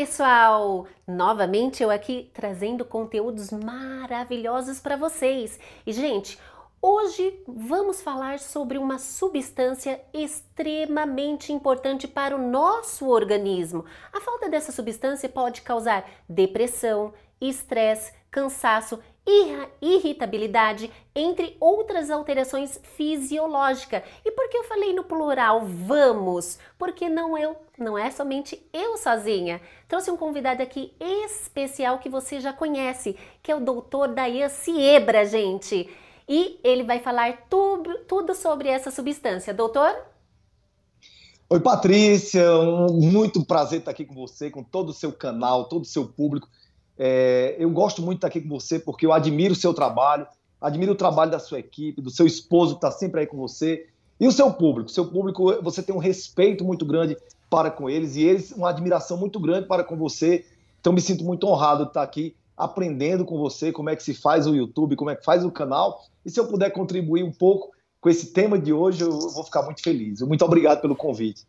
[0.00, 0.86] pessoal!
[1.06, 5.60] Novamente eu aqui trazendo conteúdos maravilhosos para vocês.
[5.86, 6.38] E gente,
[6.80, 13.84] hoje vamos falar sobre uma substância extremamente importante para o nosso organismo.
[14.10, 19.00] A falta dessa substância pode causar depressão, estresse, cansaço
[19.80, 24.02] irritabilidade, entre outras alterações fisiológicas.
[24.24, 26.58] E por que eu falei no plural vamos?
[26.78, 29.60] Porque não eu, não é somente eu sozinha.
[29.88, 35.24] Trouxe um convidado aqui especial que você já conhece, que é o doutor Dayan Siebra,
[35.24, 35.88] gente.
[36.28, 39.52] E ele vai falar tudo, tudo sobre essa substância.
[39.52, 39.94] Doutor?
[41.48, 45.82] Oi, Patrícia, um, muito prazer estar aqui com você, com todo o seu canal, todo
[45.82, 46.48] o seu público.
[47.02, 50.26] É, eu gosto muito de estar aqui com você porque eu admiro o seu trabalho,
[50.60, 53.86] admiro o trabalho da sua equipe, do seu esposo que está sempre aí com você
[54.20, 54.90] e o seu público.
[54.90, 57.16] Seu público, você tem um respeito muito grande
[57.48, 60.44] para com eles e eles uma admiração muito grande para com você.
[60.78, 64.12] Então me sinto muito honrado de estar aqui aprendendo com você como é que se
[64.12, 66.04] faz o YouTube, como é que faz o canal.
[66.22, 69.62] E se eu puder contribuir um pouco com esse tema de hoje, eu vou ficar
[69.62, 70.20] muito feliz.
[70.20, 71.46] Muito obrigado pelo convite.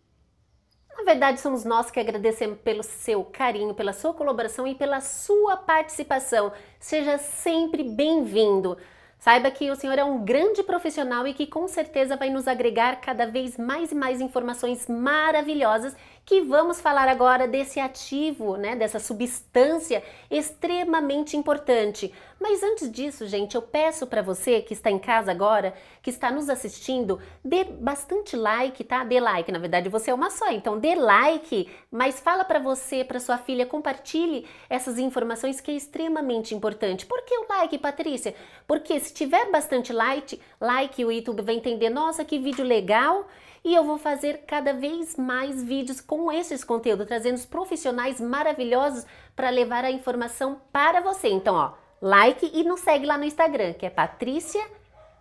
[1.02, 5.58] Na verdade, somos nós que agradecemos pelo seu carinho, pela sua colaboração e pela sua
[5.58, 6.54] participação.
[6.80, 8.78] Seja sempre bem-vindo.
[9.18, 13.02] Saiba que o senhor é um grande profissional e que com certeza vai nos agregar
[13.02, 19.00] cada vez mais e mais informações maravilhosas que vamos falar agora desse ativo, né, dessa
[19.00, 22.14] substância extremamente importante.
[22.40, 26.32] Mas antes disso, gente, eu peço para você que está em casa agora, que está
[26.32, 29.04] nos assistindo, dê bastante like, tá?
[29.04, 33.04] Dê like, na verdade você é uma só, então dê like, mas fala para você,
[33.04, 37.06] para sua filha, compartilhe essas informações que é extremamente importante.
[37.06, 38.34] Por que o like, Patrícia?
[38.66, 43.28] Porque se tiver bastante like, like o YouTube vai entender, nossa, que vídeo legal,
[43.64, 49.06] e eu vou fazer cada vez mais vídeos com esses conteúdos, trazendo os profissionais maravilhosos
[49.36, 51.30] para levar a informação para você.
[51.30, 54.66] Então, ó, like e nos segue lá no Instagram, que é Patrícia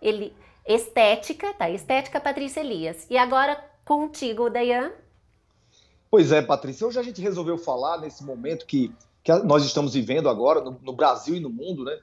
[0.01, 0.33] Eli...
[0.65, 1.69] Estética, tá?
[1.69, 3.07] Estética Patrícia Elias.
[3.09, 4.91] E agora contigo, Dayan.
[6.09, 8.93] Pois é, Patrícia, hoje a gente resolveu falar nesse momento que,
[9.23, 11.97] que nós estamos vivendo agora no, no Brasil e no mundo, né?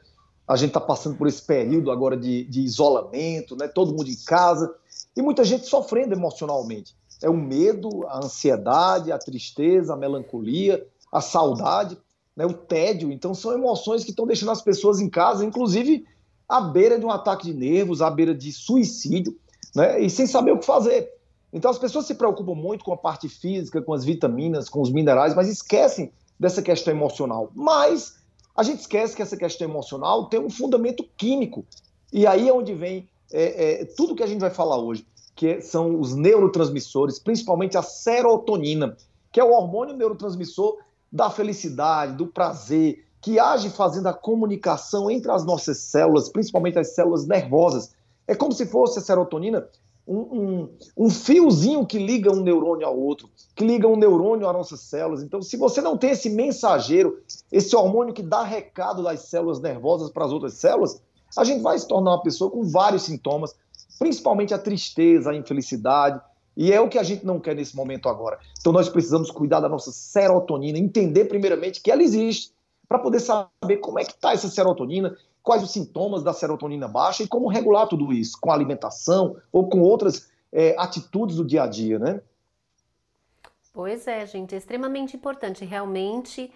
[0.46, 3.68] A gente está passando por esse período agora de, de isolamento, né?
[3.68, 4.74] Todo mundo em casa
[5.18, 6.94] e muita gente sofrendo emocionalmente.
[7.20, 11.98] É o medo, a ansiedade, a tristeza, a melancolia, a saudade,
[12.36, 13.10] né, o tédio.
[13.10, 16.06] Então, são emoções que estão deixando as pessoas em casa, inclusive
[16.48, 19.36] à beira de um ataque de nervos, à beira de suicídio,
[19.74, 21.12] né, e sem saber o que fazer.
[21.52, 24.92] Então, as pessoas se preocupam muito com a parte física, com as vitaminas, com os
[24.92, 27.50] minerais, mas esquecem dessa questão emocional.
[27.56, 28.18] Mas
[28.54, 31.64] a gente esquece que essa questão emocional tem um fundamento químico.
[32.12, 35.60] E aí é onde vem é, é, tudo que a gente vai falar hoje, que
[35.60, 38.96] são os neurotransmissores, principalmente a serotonina,
[39.30, 40.78] que é o hormônio neurotransmissor
[41.10, 46.94] da felicidade, do prazer, que age fazendo a comunicação entre as nossas células, principalmente as
[46.94, 47.92] células nervosas.
[48.26, 49.68] É como se fosse a serotonina
[50.06, 54.54] um, um, um, fiozinho que liga um neurônio ao outro, que liga um neurônio às
[54.54, 55.22] nossas células.
[55.22, 57.20] Então, se você não tem esse mensageiro,
[57.52, 61.02] esse hormônio que dá recado das células nervosas para as outras células,
[61.36, 63.54] a gente vai se tornar uma pessoa com vários sintomas,
[63.98, 66.20] principalmente a tristeza, a infelicidade,
[66.56, 68.38] e é o que a gente não quer nesse momento agora.
[68.60, 72.52] Então nós precisamos cuidar da nossa serotonina, entender primeiramente que ela existe,
[72.88, 77.22] para poder saber como é que está essa serotonina, quais os sintomas da serotonina baixa
[77.22, 81.66] e como regular tudo isso, com alimentação ou com outras é, atitudes do dia a
[81.66, 82.20] dia, né?
[83.72, 85.64] Pois é, gente, é extremamente importante.
[85.64, 86.50] Realmente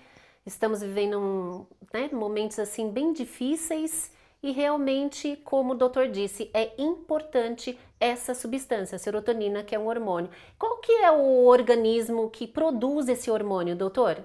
[0.44, 4.10] estamos vivendo um, né, momentos assim bem difíceis
[4.42, 9.86] e realmente, como o doutor disse, é importante essa substância, a serotonina, que é um
[9.86, 10.30] hormônio.
[10.58, 14.24] Qual que é o organismo que produz esse hormônio, doutor?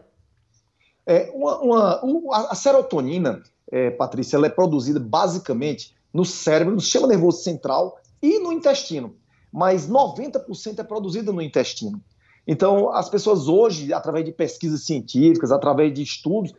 [1.06, 6.82] É, uma, uma, uma, a serotonina, é, Patrícia, ela é produzida basicamente no cérebro, no
[6.82, 9.16] sistema nervoso central e no intestino.
[9.54, 12.02] Mas 90% é produzida no intestino.
[12.48, 16.54] Então, as pessoas hoje, através de pesquisas científicas, através de estudos,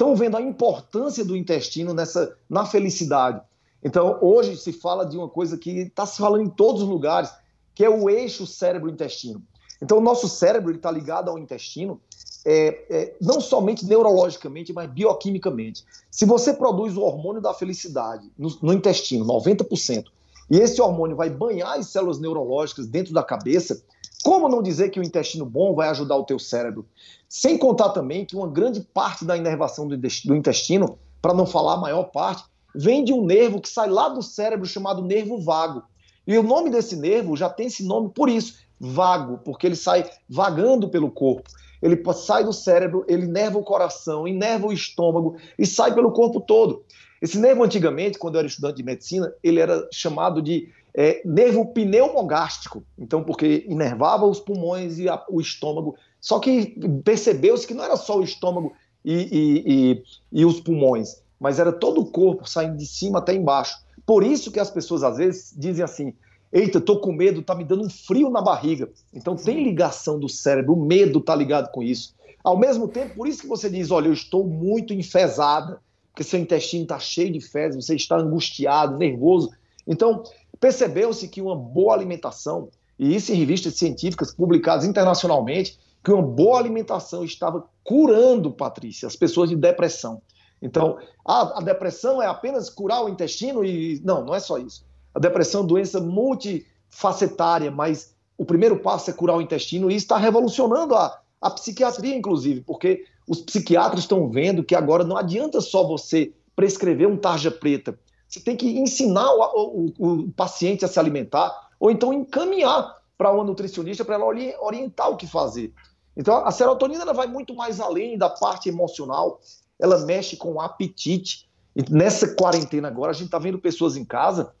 [0.00, 3.42] estão vendo a importância do intestino nessa na felicidade.
[3.84, 7.30] Então, hoje se fala de uma coisa que está se falando em todos os lugares,
[7.74, 9.42] que é o eixo cérebro-intestino.
[9.80, 12.00] Então, o nosso cérebro está ligado ao intestino,
[12.46, 15.84] é, é, não somente neurologicamente, mas bioquimicamente.
[16.10, 20.06] Se você produz o hormônio da felicidade no, no intestino, 90%,
[20.50, 23.82] e esse hormônio vai banhar as células neurológicas dentro da cabeça,
[24.22, 26.86] como não dizer que o intestino bom vai ajudar o teu cérebro?
[27.28, 31.80] Sem contar também que uma grande parte da inervação do intestino, para não falar a
[31.80, 32.44] maior parte,
[32.74, 35.82] vem de um nervo que sai lá do cérebro chamado nervo vago.
[36.26, 40.08] E o nome desse nervo já tem esse nome por isso, vago, porque ele sai
[40.28, 41.48] vagando pelo corpo.
[41.82, 46.40] ele sai do cérebro, ele nerva o coração, inerva o estômago e sai pelo corpo
[46.40, 46.84] todo.
[47.22, 51.66] Esse nervo, antigamente, quando eu era estudante de medicina, ele era chamado de é, nervo
[51.66, 52.82] pneumogástrico.
[52.98, 55.96] Então, porque inervava os pulmões e a, o estômago.
[56.20, 58.72] Só que percebeu-se que não era só o estômago
[59.04, 60.02] e, e, e,
[60.40, 63.78] e os pulmões, mas era todo o corpo saindo de cima até embaixo.
[64.04, 66.14] Por isso que as pessoas às vezes dizem assim:
[66.52, 68.90] Eita, tô com medo, tá me dando um frio na barriga.
[69.14, 72.14] Então tem ligação do cérebro, o medo tá ligado com isso.
[72.42, 76.40] Ao mesmo tempo, por isso que você diz: olha, eu estou muito enfesada, porque seu
[76.40, 79.50] intestino está cheio de fezes, você está angustiado, nervoso.
[79.86, 80.22] Então,
[80.60, 82.68] percebeu-se que uma boa alimentação,
[82.98, 89.16] e isso em revistas científicas publicadas internacionalmente, que uma boa alimentação estava curando, Patrícia, as
[89.16, 90.22] pessoas de depressão.
[90.62, 94.00] Então, a, a depressão é apenas curar o intestino e.
[94.04, 94.84] Não, não é só isso.
[95.14, 99.96] A depressão é uma doença multifacetária, mas o primeiro passo é curar o intestino e
[99.96, 105.60] está revolucionando a, a psiquiatria, inclusive, porque os psiquiatras estão vendo que agora não adianta
[105.60, 107.98] só você prescrever um tarja preta.
[108.30, 113.32] Você tem que ensinar o, o, o paciente a se alimentar ou então encaminhar para
[113.32, 115.74] uma nutricionista para ela orientar o que fazer.
[116.16, 119.40] Então, a serotonina ela vai muito mais além da parte emocional,
[119.80, 121.48] ela mexe com o apetite.
[121.74, 124.52] E nessa quarentena agora, a gente está vendo pessoas em casa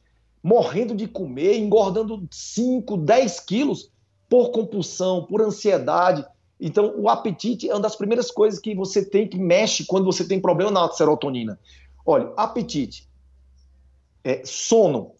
[0.42, 3.90] morrendo de comer, engordando 5, 10 quilos
[4.28, 6.24] por compulsão, por ansiedade.
[6.58, 10.26] Então, o apetite é uma das primeiras coisas que você tem que mexe quando você
[10.26, 11.58] tem problema na serotonina.
[12.04, 13.09] Olha, apetite,
[14.24, 15.12] é, sono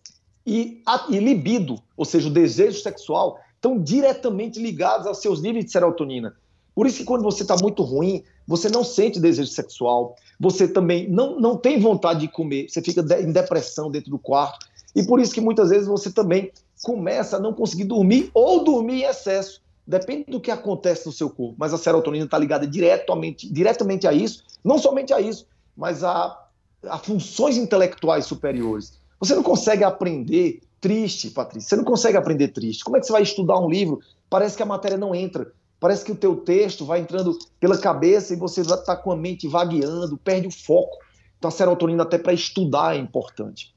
[0.46, 5.72] e, e libido, ou seja, o desejo sexual, estão diretamente ligados aos seus níveis de
[5.72, 6.34] serotonina.
[6.74, 11.08] Por isso que quando você está muito ruim, você não sente desejo sexual, você também
[11.08, 14.66] não, não tem vontade de comer, você fica em depressão dentro do quarto.
[14.94, 16.50] E por isso que muitas vezes você também
[16.82, 19.60] começa a não conseguir dormir ou dormir em excesso.
[19.86, 21.54] Depende do que acontece no seu corpo.
[21.58, 26.48] Mas a serotonina está ligada diretamente, diretamente a isso, não somente a isso, mas a,
[26.88, 28.98] a funções intelectuais superiores.
[29.18, 31.68] Você não consegue aprender triste, Patrícia.
[31.68, 32.82] Você não consegue aprender triste.
[32.82, 34.00] Como é que você vai estudar um livro?
[34.28, 35.52] Parece que a matéria não entra.
[35.78, 39.48] Parece que o teu texto vai entrando pela cabeça e você está com a mente
[39.48, 40.98] vagueando, perde o foco.
[41.38, 43.74] Então a serotonina até para estudar é importante.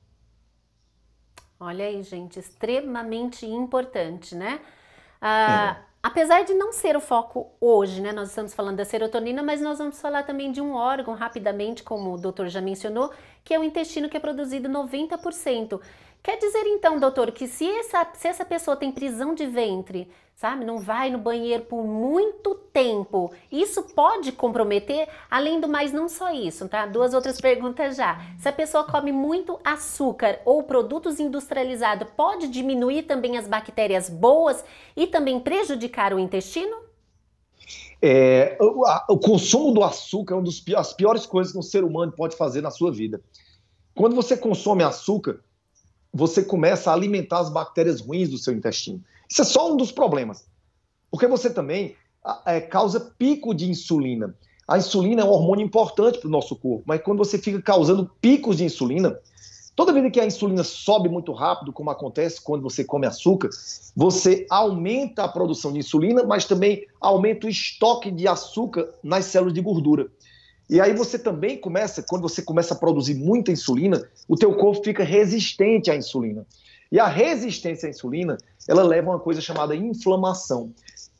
[1.59, 4.59] Olha aí, gente, extremamente importante, né?
[5.21, 5.93] Ah, é.
[6.05, 8.11] Apesar de não ser o foco hoje, né?
[8.11, 12.13] Nós estamos falando da serotonina, mas nós vamos falar também de um órgão rapidamente, como
[12.13, 13.09] o doutor já mencionou,
[13.41, 15.79] que é o intestino que é produzido 90%.
[16.23, 20.63] Quer dizer então, doutor, que se essa, se essa pessoa tem prisão de ventre, sabe,
[20.63, 26.31] não vai no banheiro por muito tempo, isso pode comprometer, além do mais, não só
[26.31, 26.85] isso, tá?
[26.85, 28.21] Duas outras perguntas já.
[28.39, 34.63] Se a pessoa come muito açúcar ou produtos industrializados, pode diminuir também as bactérias boas
[34.95, 36.77] e também prejudicar o intestino?
[38.01, 41.83] É, o, a, o, consumo do açúcar é uma das piores coisas que um ser
[41.83, 43.19] humano pode fazer na sua vida.
[43.93, 45.41] Quando você consome açúcar,
[46.13, 49.04] você começa a alimentar as bactérias ruins do seu intestino.
[49.30, 50.45] Isso é só um dos problemas.
[51.10, 51.95] Porque você também
[52.45, 54.36] é, causa pico de insulina.
[54.68, 58.10] A insulina é um hormônio importante para o nosso corpo, mas quando você fica causando
[58.21, 59.19] picos de insulina,
[59.75, 63.49] toda vez que a insulina sobe muito rápido, como acontece quando você come açúcar,
[63.95, 69.54] você aumenta a produção de insulina, mas também aumenta o estoque de açúcar nas células
[69.54, 70.09] de gordura.
[70.69, 74.83] E aí você também começa, quando você começa a produzir muita insulina, o teu corpo
[74.83, 76.45] fica resistente à insulina.
[76.91, 80.71] E a resistência à insulina, ela leva a uma coisa chamada inflamação.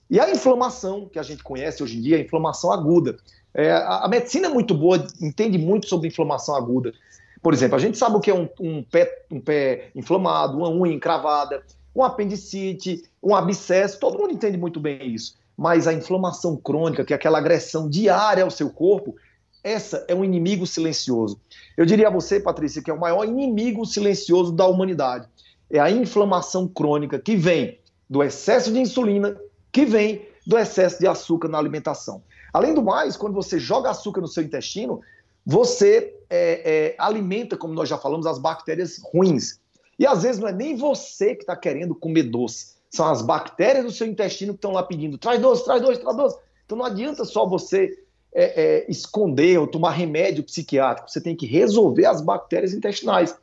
[0.10, 3.18] E a inflamação, que a gente conhece hoje em dia, é a inflamação aguda.
[3.54, 6.94] É, a, a, medicina é muito boa, entende muito sobre inflamação aguda.
[7.42, 10.70] Por exemplo, a gente sabe o que é um, um, pé, um pé inflamado, uma
[10.70, 11.64] unha encravada,
[11.96, 15.36] um apendicite, um abscesso, todo mundo entende muito bem isso.
[15.58, 19.16] Mas a inflamação crônica, que é aquela agressão diária ao seu corpo,
[19.64, 21.40] essa é um inimigo silencioso.
[21.78, 25.28] Eu diria a você, Patrícia, que é o maior inimigo silencioso da humanidade.
[25.72, 27.80] É a inflamação crônica que vem
[28.10, 29.40] do excesso de insulina,
[29.72, 32.22] que vem do excesso de açúcar na alimentação.
[32.54, 35.02] Além do mais, quando você joga açúcar no seu intestino,
[35.46, 39.60] você é, é, alimenta, como nós já falamos, as bactérias ruins.
[39.98, 43.86] E às vezes não é nem você que está querendo comer doce, são as bactérias
[43.86, 46.38] do seu intestino que estão lá pedindo: traz doce, traz doce, traz doce.
[46.66, 48.03] Então não adianta só você
[48.34, 53.36] é, é, esconder ou tomar remédio psiquiátrico, você tem que resolver as bactérias intestinais.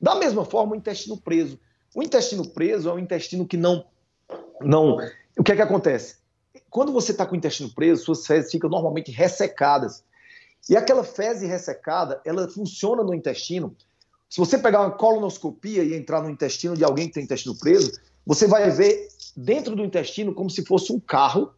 [0.00, 1.58] Da mesma forma, o intestino preso.
[1.94, 3.86] O intestino preso é um intestino que não.
[4.60, 4.98] não
[5.38, 6.16] o que é que acontece?
[6.68, 10.04] Quando você está com o intestino preso, suas fezes ficam normalmente ressecadas.
[10.68, 13.76] E aquela fezes ressecada, ela funciona no intestino.
[14.28, 17.92] Se você pegar uma colonoscopia e entrar no intestino de alguém que tem intestino preso,
[18.26, 21.52] você vai ver dentro do intestino como se fosse um carro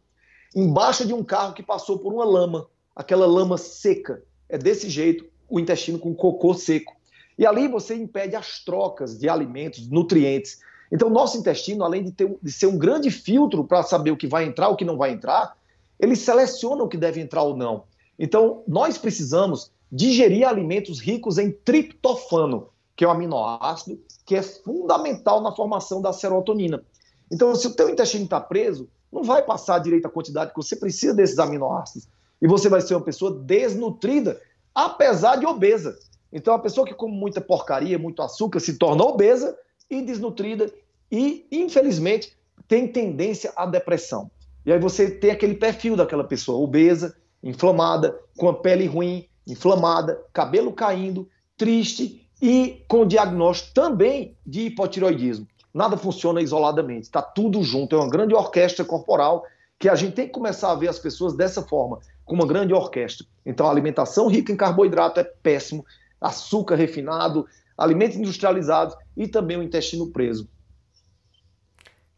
[0.55, 4.23] embaixo de um carro que passou por uma lama, aquela lama seca.
[4.49, 6.95] É desse jeito o intestino com cocô seco.
[7.37, 10.59] E ali você impede as trocas de alimentos, nutrientes.
[10.91, 14.25] Então, nosso intestino, além de, ter, de ser um grande filtro para saber o que
[14.25, 15.55] vai entrar, o que não vai entrar,
[15.99, 17.83] ele seleciona o que deve entrar ou não.
[18.17, 25.41] Então, nós precisamos digerir alimentos ricos em triptofano, que é um aminoácido que é fundamental
[25.41, 26.83] na formação da serotonina.
[27.31, 30.75] Então, se o teu intestino está preso, não vai passar direito a quantidade que você
[30.75, 32.09] precisa desses aminoácidos.
[32.41, 34.39] E você vai ser uma pessoa desnutrida,
[34.73, 35.97] apesar de obesa.
[36.31, 39.57] Então, a pessoa que come muita porcaria, muito açúcar, se torna obesa
[39.89, 40.71] e desnutrida
[41.11, 44.29] e, infelizmente, tem tendência à depressão.
[44.65, 50.21] E aí você tem aquele perfil daquela pessoa obesa, inflamada, com a pele ruim, inflamada,
[50.33, 55.47] cabelo caindo, triste e com diagnóstico também de hipotiroidismo.
[55.73, 59.45] Nada funciona isoladamente, está tudo junto, é uma grande orquestra corporal
[59.79, 62.73] que a gente tem que começar a ver as pessoas dessa forma, como uma grande
[62.73, 63.25] orquestra.
[63.45, 65.85] Então, a alimentação rica em carboidrato é péssimo,
[66.19, 70.47] açúcar refinado, alimentos industrializados e também o intestino preso.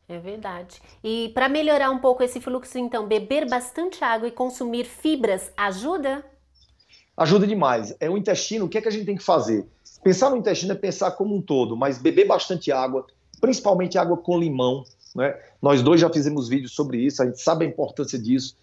[0.07, 0.81] É verdade.
[1.03, 6.25] E para melhorar um pouco esse fluxo, então, beber bastante água e consumir fibras ajuda?
[7.15, 7.95] Ajuda demais.
[7.99, 9.67] É o intestino, o que é que a gente tem que fazer?
[10.03, 13.05] Pensar no intestino é pensar como um todo, mas beber bastante água,
[13.39, 14.83] principalmente água com limão.
[15.13, 15.39] Né?
[15.61, 18.57] Nós dois já fizemos vídeos sobre isso, a gente sabe a importância disso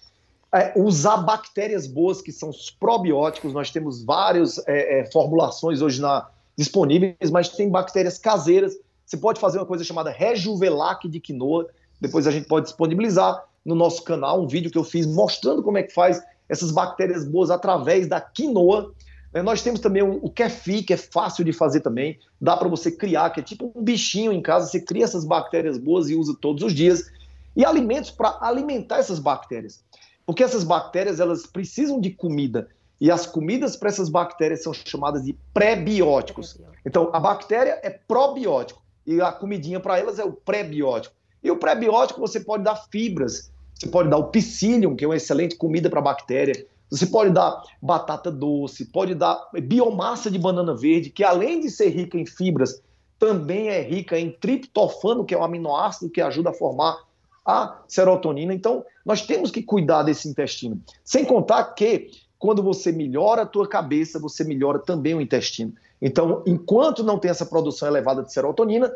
[0.54, 3.52] é, usar bactérias boas, que são os probióticos.
[3.52, 8.76] Nós temos várias é, é, formulações hoje na, disponíveis, mas tem bactérias caseiras.
[9.04, 11.68] Você pode fazer uma coisa chamada Rejuvelac de quinoa.
[12.00, 15.78] Depois a gente pode disponibilizar no nosso canal um vídeo que eu fiz mostrando como
[15.78, 18.92] é que faz essas bactérias boas através da quinoa.
[19.32, 22.18] É, nós temos também o kefir, que é fácil de fazer também.
[22.40, 24.66] Dá para você criar, que é tipo um bichinho em casa.
[24.66, 27.10] Você cria essas bactérias boas e usa todos os dias.
[27.54, 29.82] E alimentos para alimentar essas bactérias.
[30.26, 32.68] Porque essas bactérias elas precisam de comida.
[33.00, 36.58] E as comidas para essas bactérias são chamadas de pré-bióticos.
[36.84, 41.14] Então, a bactéria é probiótico e a comidinha para elas é o pré-biótico.
[41.42, 45.16] E o pré-biótico você pode dar fibras, você pode dar o psyllium, que é uma
[45.16, 46.66] excelente comida para bactéria.
[46.90, 51.88] Você pode dar batata doce, pode dar biomassa de banana verde, que além de ser
[51.90, 52.80] rica em fibras,
[53.18, 57.04] também é rica em triptofano, que é um aminoácido que ajuda a formar
[57.46, 58.52] a serotonina.
[58.52, 60.80] Então, nós temos que cuidar desse intestino.
[61.04, 65.72] Sem contar que quando você melhora a tua cabeça, você melhora também o intestino.
[66.02, 68.92] Então, enquanto não tem essa produção elevada de serotonina,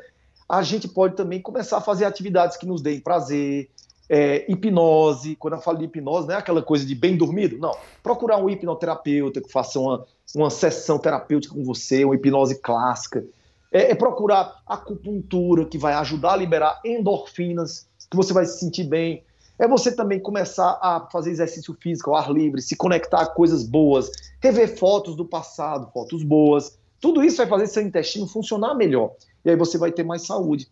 [0.48, 3.70] a gente pode também começar a fazer atividades que nos deem prazer,
[4.08, 5.36] é, hipnose.
[5.36, 7.76] Quando eu falo de hipnose, não é aquela coisa de bem dormido, não.
[8.02, 10.04] Procurar um hipnoterapeuta que faça uma,
[10.34, 13.24] uma sessão terapêutica com você, uma hipnose clássica.
[13.72, 18.84] É, é procurar acupuntura, que vai ajudar a liberar endorfinas que você vai se sentir
[18.84, 19.24] bem.
[19.58, 23.62] É você também começar a fazer exercício físico ao ar livre, se conectar a coisas
[23.62, 24.10] boas,
[24.42, 26.78] rever fotos do passado, fotos boas.
[27.00, 29.12] Tudo isso vai fazer seu intestino funcionar melhor.
[29.44, 30.68] E aí você vai ter mais saúde.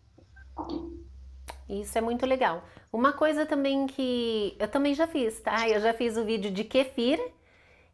[1.69, 2.63] Isso é muito legal.
[2.91, 5.69] Uma coisa também que eu também já fiz, tá?
[5.69, 7.19] Eu já fiz o vídeo de kefir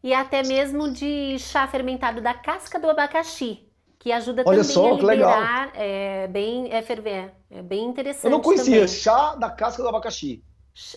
[0.02, 3.66] e até mesmo de chá fermentado da casca do abacaxi
[4.05, 8.29] que ajuda Olha também só, a liberar, é, bem, é ferver, é bem interessante Eu
[8.29, 8.88] não conhecia, também.
[8.88, 10.43] chá da casca do abacaxi.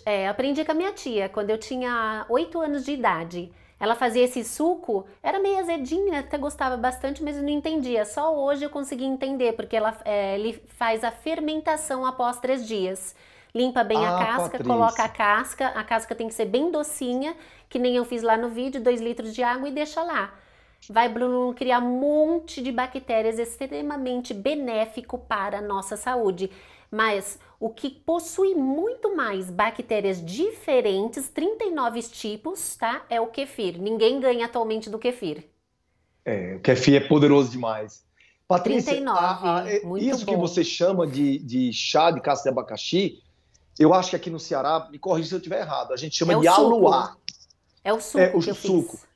[0.04, 3.50] É, aprendi com a minha tia, quando eu tinha 8 anos de idade.
[3.80, 8.04] Ela fazia esse suco, era meio azedinho, até gostava bastante, mas eu não entendia.
[8.04, 13.16] Só hoje eu consegui entender, porque ela, é, ele faz a fermentação após três dias.
[13.54, 14.66] Limpa bem ah, a casca, Patrícia.
[14.66, 17.34] coloca a casca, a casca tem que ser bem docinha,
[17.70, 20.30] que nem eu fiz lá no vídeo, 2 litros de água e deixa lá
[20.88, 26.50] vai Bruno criar um monte de bactérias extremamente benéfico para a nossa saúde.
[26.90, 33.04] Mas o que possui muito mais bactérias diferentes, 39 tipos, tá?
[33.11, 33.80] É o kefir.
[33.80, 35.44] Ninguém ganha atualmente do kefir.
[36.25, 38.06] É, o kefir é poderoso demais.
[38.47, 40.32] Patrícia, 39, a, a, isso bom.
[40.32, 43.23] que você chama de, de chá de casca de abacaxi,
[43.78, 46.32] eu acho que aqui no Ceará, me corrija se eu estiver errado, a gente chama
[46.32, 47.16] é de aluá.
[47.85, 48.97] É o suco é, o suco.
[48.97, 49.07] Fiz.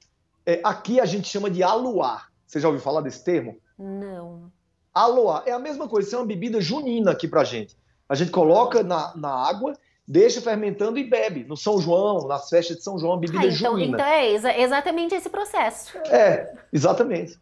[0.45, 2.31] É, aqui a gente chama de aluar.
[2.47, 3.59] Você já ouviu falar desse termo?
[3.79, 4.51] Não.
[4.93, 7.77] Aluar é a mesma coisa, isso é uma bebida junina aqui pra gente.
[8.09, 9.73] A gente coloca na, na água,
[10.07, 11.45] deixa fermentando e bebe.
[11.45, 13.97] No São João, nas festas de São João, bebida ah, então, junina.
[13.97, 15.97] Então é exa exatamente esse processo.
[16.09, 17.41] É, exatamente.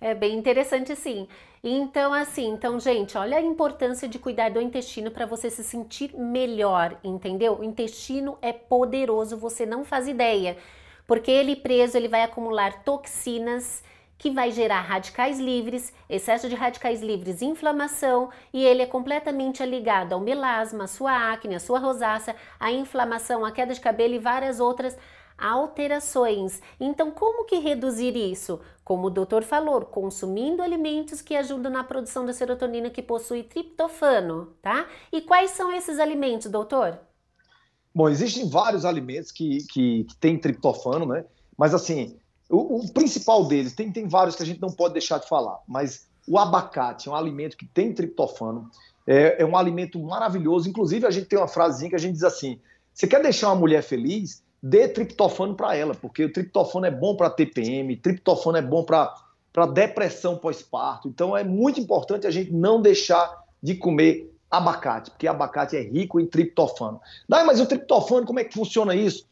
[0.00, 1.26] É bem interessante sim.
[1.64, 6.14] Então, assim, então, gente, olha a importância de cuidar do intestino para você se sentir
[6.16, 7.58] melhor, entendeu?
[7.58, 10.56] O intestino é poderoso, você não faz ideia
[11.06, 13.82] porque ele preso ele vai acumular toxinas
[14.18, 20.14] que vai gerar radicais livres, excesso de radicais livres, inflamação, e ele é completamente ligado
[20.14, 24.18] ao melasma, à sua acne, à sua rosácea, à inflamação, à queda de cabelo e
[24.18, 24.96] várias outras
[25.36, 26.62] alterações.
[26.80, 28.58] Então, como que reduzir isso?
[28.82, 34.54] Como o doutor falou, consumindo alimentos que ajudam na produção da serotonina que possui triptofano,
[34.62, 34.86] tá?
[35.12, 36.98] E quais são esses alimentos, doutor?
[37.96, 41.24] Bom, existem vários alimentos que, que, que têm triptofano, né?
[41.56, 42.14] Mas assim,
[42.46, 45.58] o, o, principal deles, tem, tem vários que a gente não pode deixar de falar,
[45.66, 48.70] mas o abacate é um alimento que tem triptofano,
[49.06, 50.68] é, é um alimento maravilhoso.
[50.68, 52.60] Inclusive, a gente tem uma frasezinha que a gente diz assim:
[52.92, 54.44] você quer deixar uma mulher feliz?
[54.62, 59.14] dê triptofano para ela, porque o triptofano é bom para TPM, triptofano é bom para
[59.72, 61.08] depressão pós-parto.
[61.08, 66.20] Então é muito importante a gente não deixar de comer abacate, porque abacate é rico
[66.20, 67.00] em triptofano.
[67.28, 69.26] Daí, mas o triptofano, como é que funciona isso?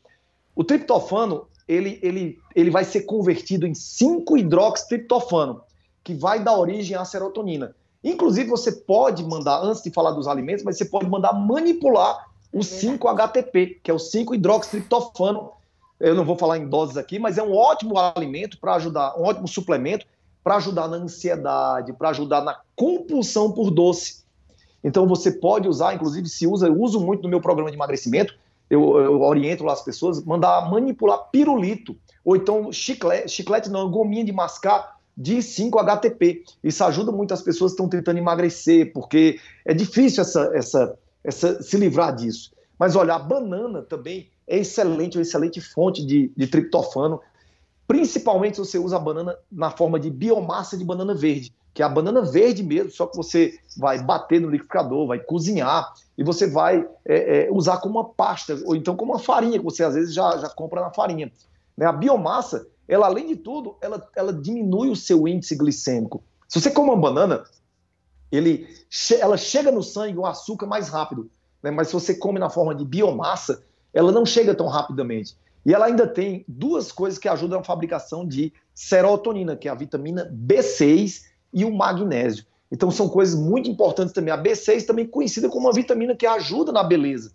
[0.55, 5.63] O triptofano, ele, ele, ele vai ser convertido em 5-hidroxitriptofano,
[6.03, 7.75] que vai dar origem à serotonina.
[8.03, 12.59] Inclusive, você pode mandar, antes de falar dos alimentos, mas você pode mandar manipular o
[12.59, 15.51] 5-HTP, que é o 5-hidroxitriptofano.
[15.99, 19.23] Eu não vou falar em doses aqui, mas é um ótimo alimento para ajudar, um
[19.23, 20.07] ótimo suplemento
[20.43, 24.24] para ajudar na ansiedade, para ajudar na compulsão por doce.
[24.85, 28.35] Então você pode usar, inclusive se usa, eu uso muito no meu programa de emagrecimento,
[28.69, 34.25] eu, eu oriento lá as pessoas, mandar manipular pirulito, ou então chiclete, chiclete não, gominha
[34.25, 36.43] de mascar de 5-HTP.
[36.63, 41.63] Isso ajuda muito as pessoas que estão tentando emagrecer, porque é difícil essa, essa, essa,
[41.63, 42.53] se livrar disso.
[42.79, 47.21] Mas olha, a banana também é excelente, uma excelente fonte de, de triptofano,
[47.87, 51.85] principalmente se você usa a banana na forma de biomassa de banana verde, que é
[51.85, 56.49] a banana verde mesmo, só que você vai bater no liquidificador, vai cozinhar e você
[56.49, 59.95] vai é, é, usar como uma pasta, ou então como uma farinha, que você às
[59.95, 61.33] vezes já, já compra na farinha.
[61.77, 61.85] Né?
[61.85, 66.23] A biomassa, ela além de tudo, ela, ela diminui o seu índice glicêmico.
[66.49, 67.43] Se você come uma banana,
[68.31, 68.69] ele,
[69.19, 71.29] ela chega no sangue o açúcar mais rápido,
[71.61, 71.73] né?
[71.73, 75.37] mas se você come na forma de biomassa, ela não chega tão rapidamente.
[75.65, 79.75] E ela ainda tem duas coisas que ajudam na fabricação de serotonina, que é a
[79.75, 81.23] vitamina B6
[81.53, 82.45] e o magnésio.
[82.71, 84.33] Então são coisas muito importantes também.
[84.33, 87.33] A B6 também conhecida como uma vitamina que ajuda na beleza.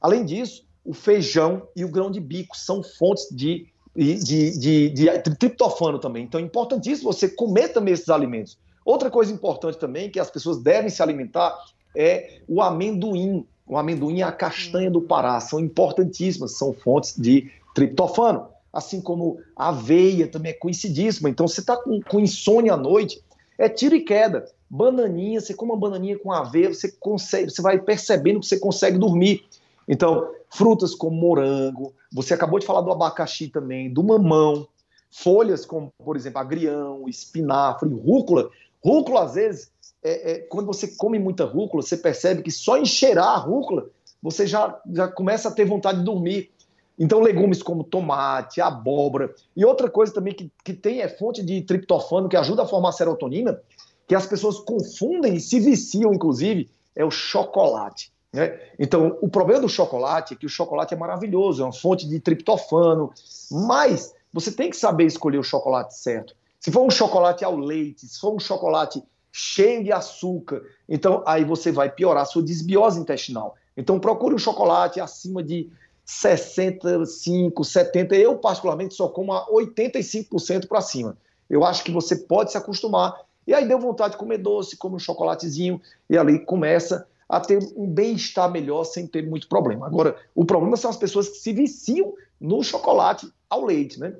[0.00, 5.20] Além disso, o feijão e o grão de bico são fontes de, de, de, de
[5.38, 6.24] triptofano também.
[6.24, 8.58] Então é importantíssimo você comer também esses alimentos.
[8.84, 11.56] Outra coisa importante também que as pessoas devem se alimentar
[11.96, 13.46] é o amendoim.
[13.66, 18.48] O amendoim e a castanha do Pará são importantíssimas, são fontes de triptofano.
[18.72, 21.28] Assim como a aveia também é conhecidíssima.
[21.28, 23.22] Então, você está com, com insônia à noite,
[23.58, 24.46] é tiro e queda.
[24.68, 28.98] Bananinha, você come uma bananinha com aveia, você consegue, você vai percebendo que você consegue
[28.98, 29.44] dormir.
[29.86, 34.66] Então, frutas como morango, você acabou de falar do abacaxi também, do mamão,
[35.10, 38.50] folhas como, por exemplo, agrião, espinafre, rúcula,
[38.84, 39.70] Rúcula, às vezes,
[40.02, 43.88] é, é, quando você come muita rúcula, você percebe que só em cheirar a rúcula,
[44.22, 46.50] você já, já começa a ter vontade de dormir.
[46.98, 49.34] Então, legumes como tomate, abóbora.
[49.56, 52.92] E outra coisa também que, que tem é fonte de triptofano, que ajuda a formar
[52.92, 53.60] serotonina,
[54.06, 58.12] que as pessoas confundem e se viciam, inclusive, é o chocolate.
[58.32, 58.58] Né?
[58.78, 62.20] Então, o problema do chocolate é que o chocolate é maravilhoso, é uma fonte de
[62.20, 63.12] triptofano,
[63.50, 66.34] mas você tem que saber escolher o chocolate certo.
[66.60, 71.42] Se for um chocolate ao leite, se for um chocolate cheio de açúcar, então aí
[71.42, 73.56] você vai piorar a sua desbiose intestinal.
[73.76, 75.70] Então procure um chocolate acima de
[76.04, 78.14] 65, 70.
[78.14, 81.16] Eu, particularmente, só como a 85% para cima.
[81.48, 83.18] Eu acho que você pode se acostumar.
[83.46, 87.58] E aí deu vontade de comer doce, come um chocolatezinho, e ali começa a ter
[87.74, 89.86] um bem-estar melhor sem ter muito problema.
[89.86, 94.14] Agora, o problema são as pessoas que se viciam no chocolate ao leite, né?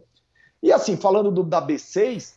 [0.62, 2.34] E assim, falando do, da B6,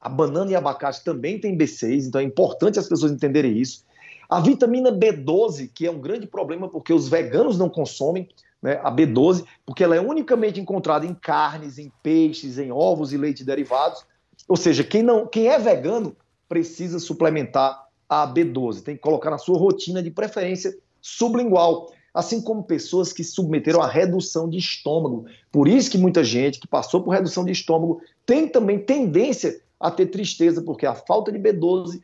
[0.00, 3.84] a banana e abacate também tem B6, então é importante as pessoas entenderem isso.
[4.28, 8.28] A vitamina B12, que é um grande problema porque os veganos não consomem
[8.62, 13.16] né, a B12, porque ela é unicamente encontrada em carnes, em peixes, em ovos e
[13.16, 14.04] leite derivados.
[14.48, 16.16] Ou seja, quem, não, quem é vegano
[16.48, 22.64] precisa suplementar a B12, tem que colocar na sua rotina de preferência sublingual assim como
[22.64, 25.26] pessoas que submeteram a redução de estômago.
[25.50, 29.90] Por isso que muita gente que passou por redução de estômago tem também tendência a
[29.90, 32.00] ter tristeza, porque a falta de B12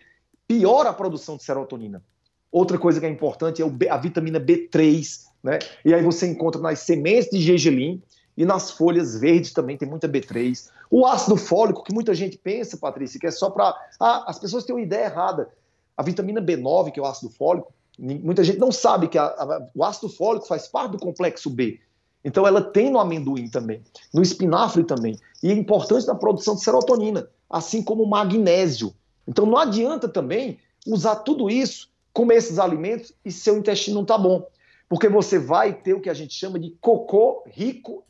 [0.49, 2.03] piora a produção de serotonina.
[2.51, 5.59] Outra coisa que é importante é a vitamina B3, né?
[5.85, 8.03] E aí você encontra nas sementes de gergelim
[8.37, 10.71] e nas folhas verdes também tem muita B3.
[10.91, 13.77] O ácido fólico, que muita gente pensa, Patrícia, que é só para.
[14.01, 15.51] Ah, as pessoas têm uma ideia errada.
[15.97, 19.69] A vitamina B9, que é o ácido fólico, Muita gente não sabe que a, a,
[19.75, 21.81] o ácido fólico faz parte do complexo B.
[22.27, 23.81] Então ela tem no amendoim também,
[24.13, 25.17] no espinafre também.
[25.41, 28.93] E é importante na produção de serotonina, assim como o magnésio.
[29.29, 34.19] Então não adianta também usar tudo isso, comer esses alimentos e seu intestino não está
[34.19, 34.45] bom.
[34.89, 38.03] Porque você vai ter o que a gente chama de cocô rico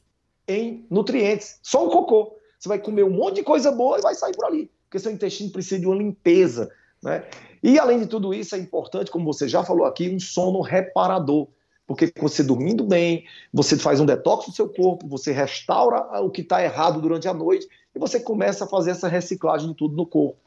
[0.49, 1.59] em nutrientes.
[1.63, 2.39] Só o cocô.
[2.59, 4.71] Você vai comer um monte de coisa boa e vai sair por ali.
[4.85, 6.71] Porque seu intestino precisa de uma limpeza.
[7.03, 7.23] Né?
[7.63, 11.49] E além de tudo isso, é importante, como você já falou aqui, um sono reparador.
[11.87, 16.41] Porque você dormindo bem, você faz um detox do seu corpo, você restaura o que
[16.41, 20.05] está errado durante a noite e você começa a fazer essa reciclagem de tudo no
[20.05, 20.39] corpo.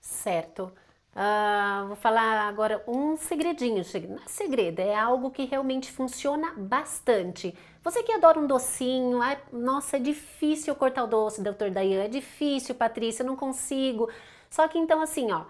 [0.00, 0.70] Certo.
[1.16, 3.82] Uh, vou falar agora um segredinho.
[4.06, 7.56] Não é segredo, é algo que realmente funciona bastante.
[7.82, 12.08] Você que adora um docinho, ai, nossa, é difícil cortar o doce, doutor Dayan, é
[12.08, 14.10] difícil, Patrícia, eu não consigo.
[14.50, 15.46] Só que então, assim, ó,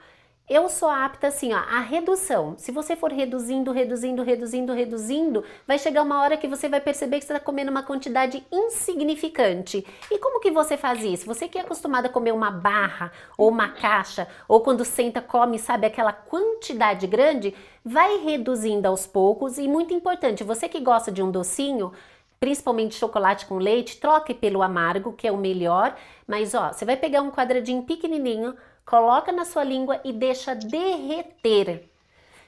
[0.49, 2.55] eu sou apta assim, ó, a redução.
[2.57, 7.19] Se você for reduzindo, reduzindo, reduzindo, reduzindo, vai chegar uma hora que você vai perceber
[7.19, 9.85] que você está comendo uma quantidade insignificante.
[10.09, 11.27] E como que você faz isso?
[11.27, 15.59] Você que é acostumado a comer uma barra ou uma caixa, ou quando senta come,
[15.59, 17.53] sabe, aquela quantidade grande,
[17.85, 19.59] vai reduzindo aos poucos.
[19.59, 21.93] E muito importante, você que gosta de um docinho,
[22.39, 25.97] principalmente chocolate com leite, troque pelo amargo, que é o melhor.
[26.25, 28.55] Mas ó, você vai pegar um quadradinho pequenininho,
[28.87, 31.91] coloca na sua língua e deixa derreter.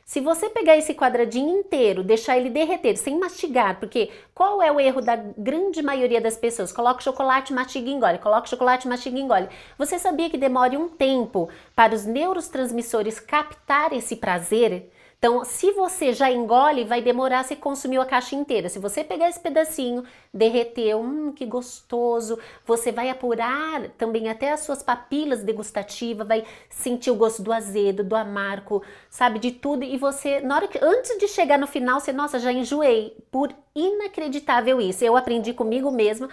[0.05, 4.81] Se você pegar esse quadradinho inteiro, deixar ele derreter sem mastigar, porque qual é o
[4.81, 6.73] erro da grande maioria das pessoas?
[6.73, 9.49] Coloca chocolate, mastiga e engole, coloca chocolate, mastiga e engole.
[9.77, 14.91] Você sabia que demora um tempo para os neurotransmissores captar esse prazer?
[15.19, 18.69] Então, se você já engole, vai demorar se consumiu a caixa inteira.
[18.69, 24.61] Se você pegar esse pedacinho, derreteu, hum, que gostoso, você vai apurar também até as
[24.61, 29.83] suas papilas degustativas, vai sentir o gosto do azedo, do amargo, sabe, de tudo.
[29.83, 33.17] E você, na hora que, antes de chegar no final, você, nossa, já enjoei.
[33.29, 35.05] Por inacreditável isso.
[35.05, 36.29] Eu aprendi comigo mesma.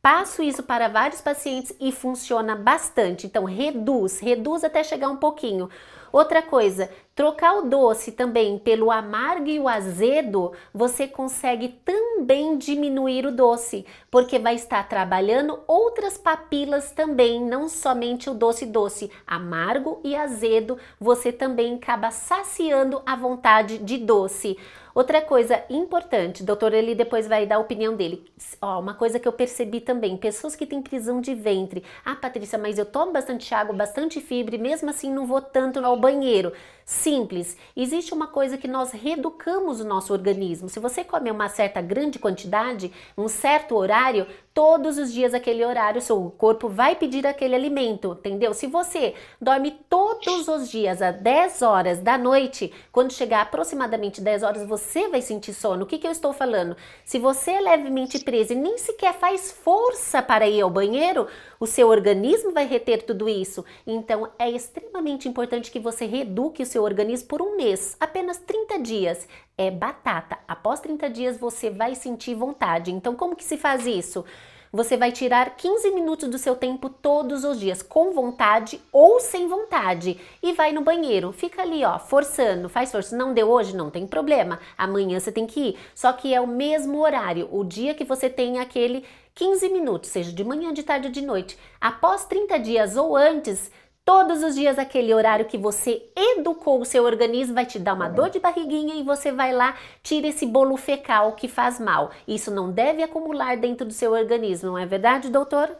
[0.00, 3.26] Passo isso para vários pacientes e funciona bastante.
[3.26, 5.68] Então, reduz, reduz até chegar um pouquinho.
[6.12, 13.26] Outra coisa, trocar o doce também pelo amargo e o azedo, você consegue também diminuir
[13.26, 20.00] o doce, porque vai estar trabalhando outras papilas também, não somente o doce doce, amargo
[20.02, 24.56] e azedo, você também acaba saciando a vontade de doce.
[24.98, 28.28] Outra coisa importante, doutor, ele depois vai dar a opinião dele.
[28.60, 31.84] Ó, uma coisa que eu percebi também, pessoas que têm prisão de ventre.
[32.04, 35.78] Ah, Patrícia, mas eu tomo bastante água, bastante fibra e mesmo assim não vou tanto
[35.78, 36.52] ao banheiro.
[36.84, 37.56] Simples.
[37.76, 40.68] Existe uma coisa que nós reeducamos o nosso organismo.
[40.68, 44.26] Se você comer uma certa grande quantidade, um certo horário,
[44.58, 48.52] todos os dias aquele horário, seu corpo vai pedir aquele alimento, entendeu?
[48.52, 54.42] Se você dorme todos os dias às 10 horas da noite, quando chegar aproximadamente 10
[54.42, 55.84] horas, você vai sentir sono.
[55.84, 56.76] O que, que eu estou falando?
[57.04, 61.28] Se você é levemente preso e nem sequer faz força para ir ao banheiro,
[61.60, 63.64] o seu organismo vai reter tudo isso.
[63.86, 68.80] Então é extremamente importante que você reeduque o seu organismo por um mês, apenas 30
[68.80, 69.28] dias.
[69.58, 70.38] É batata.
[70.46, 72.92] Após 30 dias você vai sentir vontade.
[72.92, 74.24] Então como que se faz isso?
[74.70, 79.48] Você vai tirar 15 minutos do seu tempo todos os dias, com vontade ou sem
[79.48, 81.32] vontade, e vai no banheiro.
[81.32, 83.16] Fica ali, ó, forçando, faz força.
[83.16, 83.74] Não deu hoje?
[83.74, 84.60] Não tem problema.
[84.76, 85.78] Amanhã você tem que ir.
[85.94, 90.32] Só que é o mesmo horário, o dia que você tem aquele 15 minutos, seja
[90.32, 91.58] de manhã, de tarde ou de noite.
[91.80, 93.70] Após 30 dias ou antes,
[94.08, 98.08] todos os dias aquele horário que você educou o seu organismo vai te dar uma
[98.08, 102.10] dor de barriguinha e você vai lá, tira esse bolo fecal que faz mal.
[102.26, 105.76] Isso não deve acumular dentro do seu organismo, não é verdade, doutor?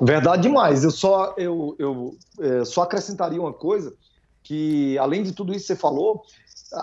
[0.00, 0.84] Verdade demais.
[0.84, 3.92] Eu só, eu, eu é, só acrescentaria uma coisa,
[4.40, 6.22] que além de tudo isso que você falou,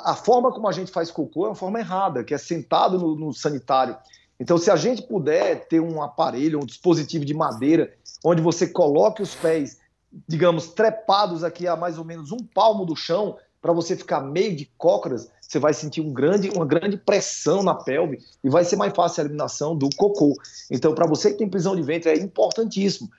[0.04, 3.16] a forma como a gente faz cocô é uma forma errada, que é sentado no,
[3.16, 3.96] no sanitário.
[4.38, 9.22] Então, se a gente puder ter um aparelho, um dispositivo de madeira, onde você coloque
[9.22, 9.80] os pés,
[10.28, 14.56] digamos, trepados aqui a mais ou menos um palmo do chão, para você ficar meio
[14.56, 18.76] de cócoras, você vai sentir um grande, uma grande pressão na pelve e vai ser
[18.76, 20.34] mais fácil a eliminação do cocô.
[20.70, 23.10] Então, para você que tem prisão de ventre, é importantíssimo.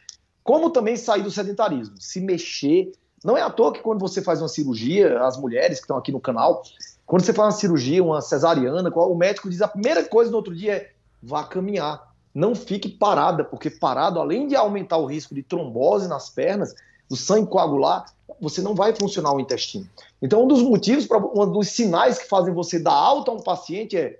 [0.43, 2.91] Como também sair do sedentarismo, se mexer.
[3.25, 6.11] Não é à toa que quando você faz uma cirurgia, as mulheres que estão aqui
[6.11, 6.63] no canal,
[7.07, 10.55] quando você faz uma cirurgia, uma cesariana, o médico diz a primeira coisa no outro
[10.57, 12.12] dia é vá caminhar.
[12.35, 16.75] Não fique parada, porque parado, além de aumentar o risco de trombose nas pernas,
[17.09, 18.07] do sangue coagular,
[18.41, 19.87] você não vai funcionar o intestino.
[20.21, 23.97] Então, um dos motivos, um dos sinais que fazem você dar alta a um paciente
[23.97, 24.19] é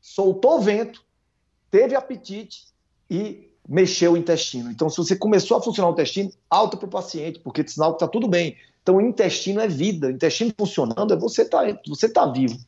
[0.00, 1.02] soltou vento,
[1.70, 2.66] teve apetite
[3.10, 4.70] e mexeu o intestino.
[4.70, 7.90] Então, se você começou a funcionar o intestino, alta para o paciente, porque é sinal
[7.92, 8.56] que está tudo bem.
[8.82, 10.06] Então, o intestino é vida.
[10.06, 12.58] O intestino funcionando é você tá, você tá vivo.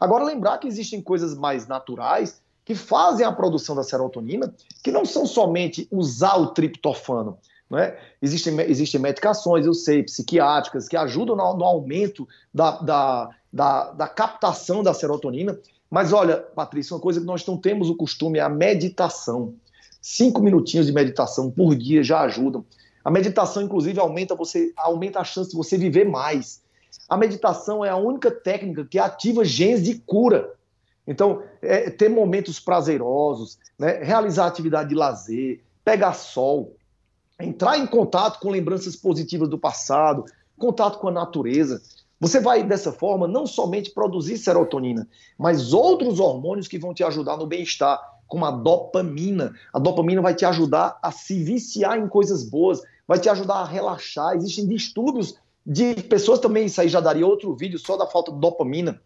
[0.00, 5.04] Agora, lembrar que existem coisas mais naturais que fazem a produção da serotonina, que não
[5.04, 7.38] são somente usar o triptofano.
[7.68, 7.98] Não é?
[8.20, 14.08] existem, existem medicações, eu sei, psiquiátricas, que ajudam no, no aumento da, da, da, da,
[14.08, 15.58] captação da serotonina.
[15.90, 19.54] Mas olha, Patrícia, uma coisa que nós não temos o costume é a meditação.
[20.00, 22.64] Cinco minutinhos de meditação por dia já ajudam.
[23.04, 26.62] A meditação, inclusive, aumenta, você, aumenta a chance de você viver mais.
[27.08, 30.54] A meditação é a única técnica que ativa genes de cura.
[31.06, 36.76] Então, é, ter momentos prazerosos, né, realizar atividade de lazer, pegar sol,
[37.38, 40.24] entrar em contato com lembranças positivas do passado,
[40.58, 41.82] contato com a natureza.
[42.20, 45.06] Você vai, dessa forma, não somente produzir serotonina,
[45.38, 49.52] mas outros hormônios que vão te ajudar no bem-estar, como a dopamina.
[49.72, 53.66] A dopamina vai te ajudar a se viciar em coisas boas, vai te ajudar a
[53.66, 54.34] relaxar.
[54.36, 55.36] Existem distúrbios
[55.66, 59.00] de pessoas também, isso aí já daria outro vídeo só da falta de dopamina.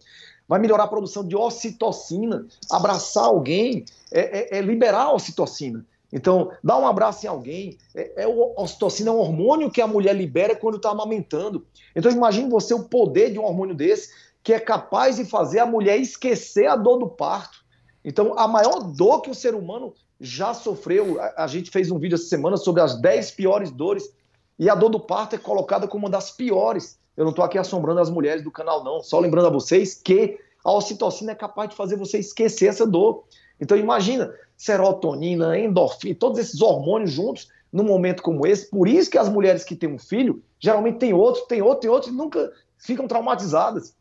[0.49, 2.47] Vai melhorar a produção de ocitocina.
[2.71, 5.85] Abraçar alguém é, é, é liberar a ocitocina.
[6.11, 9.87] Então, dar um abraço em alguém, é, é o ocitocina é um hormônio que a
[9.87, 11.67] mulher libera quando está amamentando.
[11.95, 14.11] Então, imagine você o poder de um hormônio desse
[14.43, 17.59] que é capaz de fazer a mulher esquecer a dor do parto.
[18.03, 21.99] Então, a maior dor que o ser humano já sofreu, a, a gente fez um
[21.99, 24.11] vídeo essa semana sobre as 10 piores dores,
[24.59, 26.99] e a dor do parto é colocada como uma das piores.
[27.19, 29.03] Eu não estou aqui assombrando as mulheres do canal, não.
[29.03, 33.25] Só lembrando a vocês que a ocitocina é capaz de fazer você esquecer essa dor.
[33.61, 38.71] Então imagina, serotonina, endorfina, todos esses hormônios juntos num momento como esse.
[38.71, 41.91] Por isso que as mulheres que têm um filho, geralmente têm outro, têm outro, têm
[41.91, 43.97] outro e nunca ficam traumatizadas.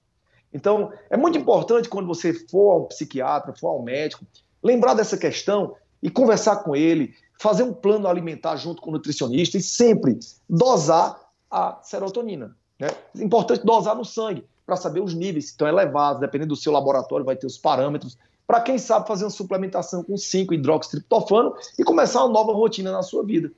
[0.53, 4.27] Então, é muito importante quando você for ao psiquiatra, for ao médico,
[4.61, 9.57] lembrar dessa questão e conversar com ele, fazer um plano alimentar junto com o nutricionista
[9.57, 12.55] e sempre dosar a serotonina.
[12.79, 12.89] Né?
[13.17, 16.71] É importante dosar no sangue para saber os níveis se estão elevados, dependendo do seu
[16.71, 18.17] laboratório, vai ter os parâmetros.
[18.45, 23.23] Para quem sabe fazer uma suplementação com 5-hidroxitriptofano e começar uma nova rotina na sua
[23.23, 23.51] vida.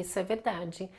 [0.00, 0.90] Isso é verdade.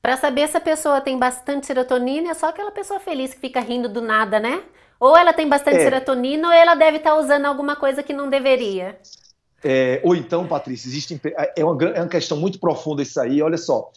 [0.00, 3.60] Para saber se a pessoa tem bastante serotonina, é só aquela pessoa feliz que fica
[3.60, 4.62] rindo do nada, né?
[4.98, 5.84] Ou ela tem bastante é.
[5.84, 8.98] serotonina, ou ela deve estar tá usando alguma coisa que não deveria.
[9.62, 11.20] É, ou então, Patrícia, existe,
[11.56, 13.42] é, uma, é uma questão muito profunda isso aí.
[13.42, 13.90] Olha só,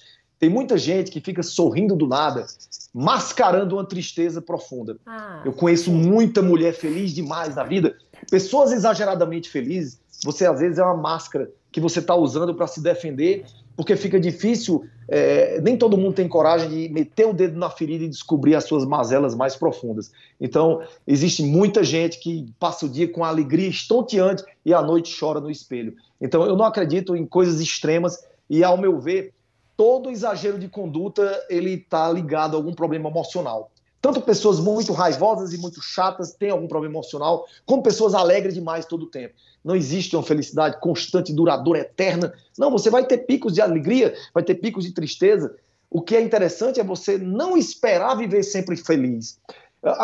[0.44, 2.46] tem muita gente que fica sorrindo do nada,
[2.94, 4.98] mascarando uma tristeza profunda.
[5.06, 7.96] Ah, Eu conheço muita mulher feliz demais na vida,
[8.30, 10.02] pessoas exageradamente felizes.
[10.22, 14.20] Você às vezes é uma máscara que você está usando para se defender porque fica
[14.20, 18.54] difícil, é, nem todo mundo tem coragem de meter o dedo na ferida e descobrir
[18.54, 20.12] as suas mazelas mais profundas.
[20.42, 25.40] Então, existe muita gente que passa o dia com alegria estonteante e à noite chora
[25.40, 25.96] no espelho.
[26.20, 29.34] Então, eu não acredito em coisas extremas e, ao meu ver,
[29.76, 33.72] todo exagero de conduta ele está ligado a algum problema emocional.
[34.02, 38.86] Tanto pessoas muito raivosas e muito chatas têm algum problema emocional, como pessoas alegres demais
[38.86, 39.34] todo o tempo.
[39.64, 42.34] Não existe uma felicidade constante, duradoura, eterna.
[42.58, 45.56] Não, você vai ter picos de alegria, vai ter picos de tristeza.
[45.90, 49.40] O que é interessante é você não esperar viver sempre feliz.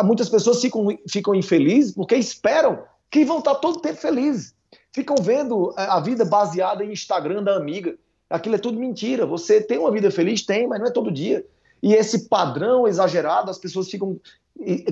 [0.02, 4.54] Muitas pessoas ficam, ficam infelizes porque esperam que vão estar todo o tempo felizes.
[4.92, 7.98] Ficam vendo a vida baseada em Instagram da amiga.
[8.30, 9.26] Aquilo é tudo mentira.
[9.26, 10.42] Você tem uma vida feliz?
[10.42, 11.44] Tem, mas não é todo dia.
[11.82, 14.20] E esse padrão exagerado, as pessoas ficam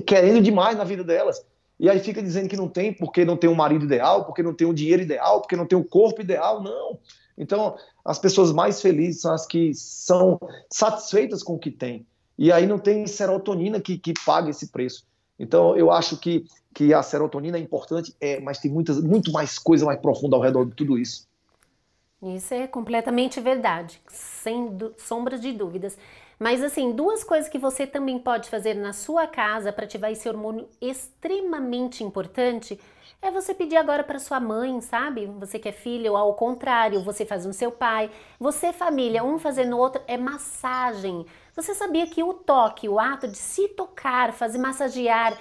[0.05, 1.43] querendo demais na vida delas.
[1.79, 4.53] E aí fica dizendo que não tem porque não tem um marido ideal, porque não
[4.53, 6.61] tem um dinheiro ideal, porque não tem um corpo ideal.
[6.61, 6.99] Não.
[7.37, 10.37] Então, as pessoas mais felizes são as que são
[10.69, 12.05] satisfeitas com o que têm.
[12.37, 15.05] E aí não tem serotonina que, que paga esse preço.
[15.39, 19.57] Então, eu acho que, que a serotonina é importante, é, mas tem muitas, muito mais
[19.57, 21.28] coisa mais profunda ao redor de tudo isso.
[22.21, 25.97] Isso é completamente verdade, sem sombras de dúvidas.
[26.37, 30.27] Mas assim, duas coisas que você também pode fazer na sua casa para ativar esse
[30.27, 32.79] hormônio extremamente importante
[33.21, 35.25] é você pedir agora para sua mãe, sabe?
[35.39, 38.09] Você que é filho, ou ao contrário, você faz no seu pai.
[38.39, 41.25] Você, família, um fazendo o outro, é massagem.
[41.53, 45.37] Você sabia que o toque, o ato de se tocar, fazer massagear,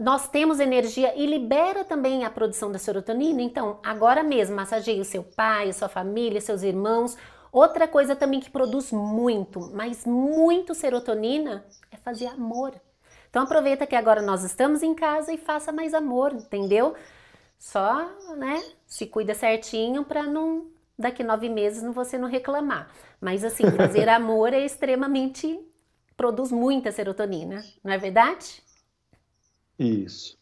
[0.00, 3.42] nós temos energia e libera também a produção da serotonina?
[3.42, 7.16] Então, agora mesmo, massageie o seu pai, sua família, seus irmãos
[7.52, 12.80] Outra coisa também que produz muito, mas muito serotonina é fazer amor.
[13.28, 16.94] Então aproveita que agora nós estamos em casa e faça mais amor, entendeu?
[17.58, 22.88] Só, né, se cuida certinho para não daqui nove meses você não reclamar.
[23.20, 25.58] Mas assim, fazer amor é extremamente
[26.16, 28.62] produz muita serotonina, não é verdade?
[29.80, 30.38] Isso.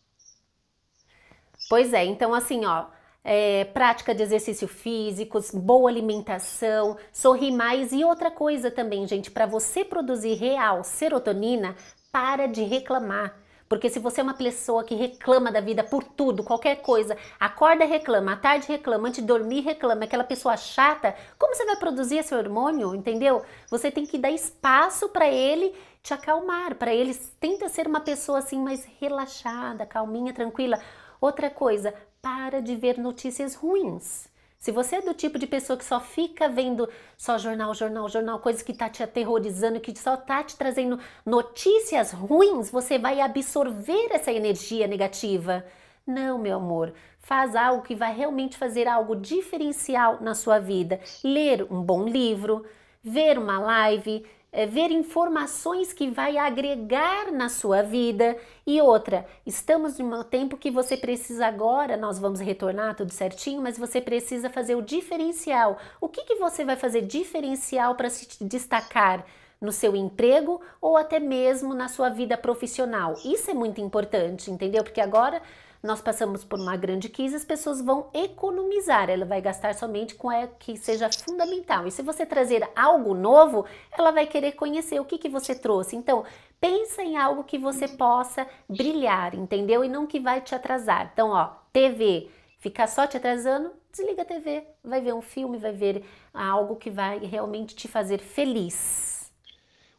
[1.69, 2.87] Pois é, então assim, ó,
[3.23, 9.47] é, prática de exercício físicos, boa alimentação, sorrir mais e outra coisa também, gente, para
[9.47, 11.77] você produzir real serotonina,
[12.11, 13.37] para de reclamar.
[13.69, 17.85] Porque se você é uma pessoa que reclama da vida por tudo, qualquer coisa, acorda
[17.85, 22.19] reclama, à tarde reclama, antes de dormir reclama, aquela pessoa chata, como você vai produzir
[22.19, 23.43] esse hormônio, entendeu?
[23.71, 28.39] Você tem que dar espaço para ele te acalmar, para ele tenta ser uma pessoa
[28.39, 30.81] assim mais relaxada, calminha, tranquila.
[31.21, 34.29] Outra coisa, para de ver notícias ruins.
[34.59, 38.41] Se você é do tipo de pessoa que só fica vendo só jornal, jornal, jornal,
[38.41, 44.09] coisas que tá te aterrorizando, que só tá te trazendo notícias ruins, você vai absorver
[44.11, 45.65] essa energia negativa.
[46.05, 50.99] Não, meu amor, faz algo que vai realmente fazer algo diferencial na sua vida.
[51.23, 52.67] Ler um bom livro,
[53.01, 58.37] ver uma live, é, ver informações que vai agregar na sua vida.
[58.67, 63.61] E outra, estamos em um tempo que você precisa agora, nós vamos retornar tudo certinho,
[63.61, 65.79] mas você precisa fazer o diferencial.
[66.01, 69.25] O que, que você vai fazer diferencial para se destacar?
[69.61, 73.15] no seu emprego ou até mesmo na sua vida profissional.
[73.25, 74.85] Isso é muito importante, entendeu?
[74.85, 75.43] Porque agora
[75.83, 80.29] nós passamos por uma grande crise, as pessoas vão economizar, ela vai gastar somente com
[80.29, 81.87] o que seja fundamental.
[81.87, 85.95] E se você trazer algo novo, ela vai querer conhecer o que, que você trouxe.
[85.95, 86.25] Então,
[86.61, 89.85] pensa em algo que você possa brilhar, entendeu?
[89.85, 91.11] E não que vai te atrasar.
[91.13, 95.73] Então, ó, TV, ficar só te atrasando, desliga a TV, vai ver um filme, vai
[95.73, 99.31] ver algo que vai realmente te fazer feliz.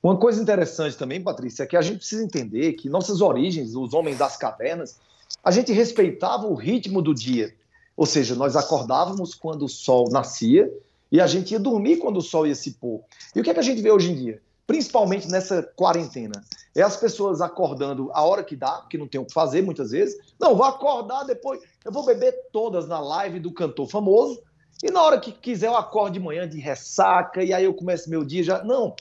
[0.01, 3.93] Uma coisa interessante também, Patrícia, é que a gente precisa entender que nossas origens, os
[3.93, 4.97] homens das cavernas,
[5.43, 7.53] a gente respeitava o ritmo do dia.
[7.95, 10.71] Ou seja, nós acordávamos quando o sol nascia
[11.11, 13.01] e a gente ia dormir quando o sol ia se pôr.
[13.35, 14.41] E o que, é que a gente vê hoje em dia?
[14.65, 16.43] Principalmente nessa quarentena.
[16.75, 19.91] É as pessoas acordando a hora que dá, que não tem o que fazer muitas
[19.91, 20.15] vezes.
[20.39, 21.61] Não, vou acordar depois.
[21.83, 24.41] Eu vou beber todas na live do cantor famoso.
[24.83, 28.09] E na hora que quiser, eu acordo de manhã de ressaca e aí eu começo
[28.09, 28.63] meu dia já.
[28.63, 28.95] Não.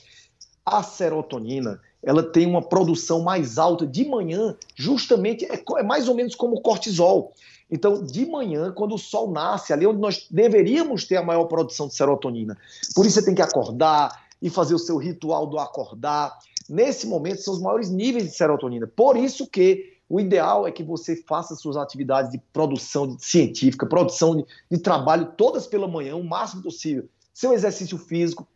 [0.65, 6.15] A serotonina, ela tem uma produção mais alta de manhã, justamente é, é, mais ou
[6.15, 7.33] menos como o cortisol.
[7.69, 11.87] Então, de manhã, quando o sol nasce, ali onde nós deveríamos ter a maior produção
[11.87, 12.57] de serotonina.
[12.95, 16.37] Por isso você tem que acordar e fazer o seu ritual do acordar.
[16.67, 18.87] Nesse momento são os maiores níveis de serotonina.
[18.87, 24.37] Por isso que o ideal é que você faça suas atividades de produção científica, produção
[24.37, 27.07] de, de trabalho todas pela manhã, o máximo possível.
[27.31, 28.47] Seu exercício físico,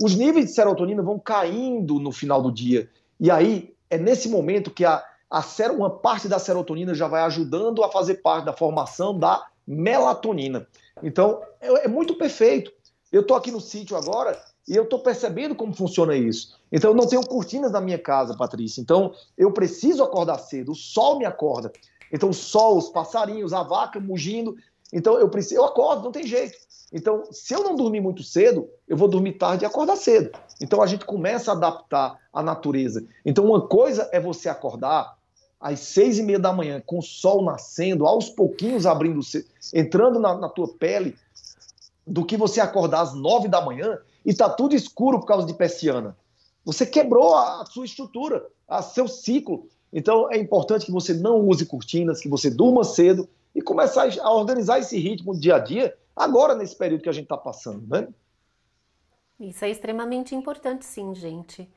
[0.00, 2.88] os níveis de serotonina vão caindo no final do dia.
[3.20, 7.84] E aí é nesse momento que a, a uma parte da serotonina já vai ajudando
[7.84, 10.66] a fazer parte da formação da melatonina.
[11.02, 12.72] Então é, é muito perfeito.
[13.10, 16.58] Eu estou aqui no sítio agora e eu estou percebendo como funciona isso.
[16.70, 18.80] Então eu não tenho cortinas na minha casa, Patrícia.
[18.80, 20.72] Então eu preciso acordar cedo.
[20.72, 21.72] O sol me acorda.
[22.12, 24.56] Então o sol, os passarinhos, a vaca mugindo.
[24.92, 26.56] Então eu preciso, eu acordo, não tem jeito.
[26.92, 30.30] Então, se eu não dormir muito cedo, eu vou dormir tarde e acordar cedo.
[30.60, 33.04] Então a gente começa a adaptar a natureza.
[33.24, 35.16] Então, uma coisa é você acordar
[35.58, 39.20] às seis e meia da manhã, com o sol nascendo, aos pouquinhos abrindo,
[39.72, 41.16] entrando na, na tua pele,
[42.06, 45.54] do que você acordar às nove da manhã e tá tudo escuro por causa de
[45.54, 46.16] persiana.
[46.64, 49.68] Você quebrou a, a sua estrutura, a seu ciclo.
[49.92, 54.32] Então é importante que você não use cortinas, que você durma cedo e começar a
[54.32, 57.86] organizar esse ritmo do dia a dia agora nesse período que a gente está passando,
[57.86, 58.08] né?
[59.38, 61.68] Isso é extremamente importante, sim, gente.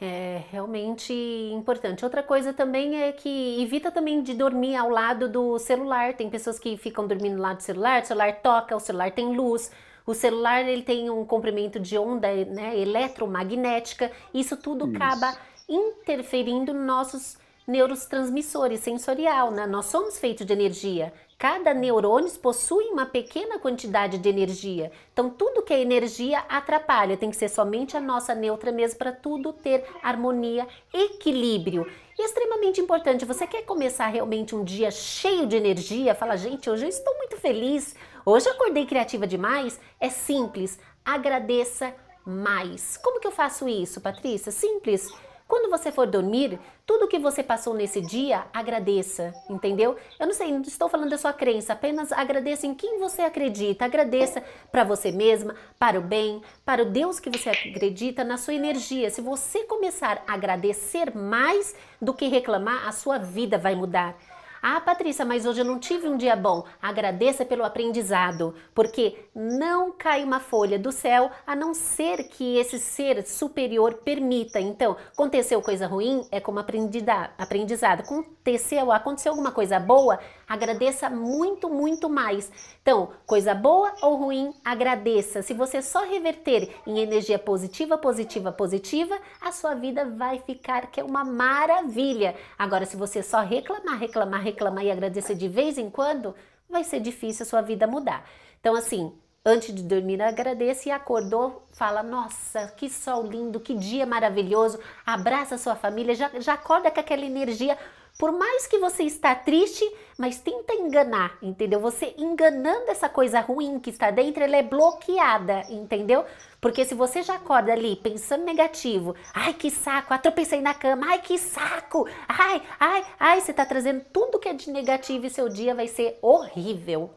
[0.00, 1.12] É realmente
[1.52, 2.04] importante.
[2.04, 6.14] Outra coisa também é que evita também de dormir ao lado do celular.
[6.14, 9.36] Tem pessoas que ficam dormindo ao lado do celular, o celular toca, o celular tem
[9.36, 9.70] luz,
[10.06, 14.10] o celular ele tem um comprimento de onda né, eletromagnética.
[14.32, 14.96] Isso tudo Isso.
[14.96, 15.36] acaba
[15.68, 19.66] interferindo nos nossos neurotransmissores sensorial, né?
[19.66, 21.12] Nós somos feitos de energia.
[21.40, 24.92] Cada neurônio possui uma pequena quantidade de energia.
[25.10, 27.16] Então, tudo que é energia atrapalha.
[27.16, 31.90] Tem que ser somente a nossa neutra mesmo para tudo ter harmonia, equilíbrio.
[32.18, 33.24] E é extremamente importante.
[33.24, 36.14] Você quer começar realmente um dia cheio de energia?
[36.14, 37.96] Fala, gente, hoje eu estou muito feliz.
[38.26, 39.80] Hoje eu acordei criativa demais.
[39.98, 40.78] É simples.
[41.02, 42.98] Agradeça mais.
[42.98, 44.52] Como que eu faço isso, Patrícia?
[44.52, 45.10] Simples
[45.50, 49.96] quando você for dormir, tudo que você passou nesse dia, agradeça, entendeu?
[50.18, 53.84] Eu não sei, não estou falando da sua crença, apenas agradeça em quem você acredita.
[53.84, 58.54] Agradeça para você mesma, para o bem, para o Deus que você acredita, na sua
[58.54, 59.10] energia.
[59.10, 64.16] Se você começar a agradecer mais do que reclamar, a sua vida vai mudar.
[64.62, 66.64] Ah, Patrícia, mas hoje eu não tive um dia bom.
[66.82, 72.78] Agradeça pelo aprendizado, porque não cai uma folha do céu a não ser que esse
[72.78, 74.60] ser superior permita.
[74.60, 78.00] Então, aconteceu coisa ruim é como aprendizado.
[78.00, 80.18] Aconteceu, aconteceu alguma coisa boa,
[80.50, 82.50] agradeça muito, muito mais.
[82.82, 85.42] Então, coisa boa ou ruim, agradeça.
[85.42, 90.98] Se você só reverter em energia positiva, positiva, positiva, a sua vida vai ficar que
[90.98, 92.34] é uma maravilha.
[92.58, 96.34] Agora, se você só reclamar, reclamar, reclamar e agradecer de vez em quando,
[96.68, 98.28] vai ser difícil a sua vida mudar.
[98.58, 99.12] Então, assim,
[99.44, 104.80] antes de dormir, agradeça e acordou, fala: Nossa, que sol lindo, que dia maravilhoso.
[105.06, 107.78] Abraça a sua família, já, já acorda com aquela energia
[108.20, 109.82] por mais que você está triste,
[110.18, 111.80] mas tenta enganar, entendeu?
[111.80, 116.26] Você enganando essa coisa ruim que está dentro, ela é bloqueada, entendeu?
[116.60, 121.22] Porque se você já acorda ali pensando negativo, ai que saco, atropecei na cama, ai
[121.22, 125.48] que saco, ai, ai, ai, você está trazendo tudo que é de negativo e seu
[125.48, 127.08] dia vai ser horrível.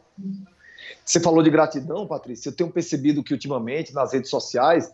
[1.04, 2.48] Você falou de gratidão, Patrícia.
[2.48, 4.90] Eu tenho percebido que ultimamente nas redes sociais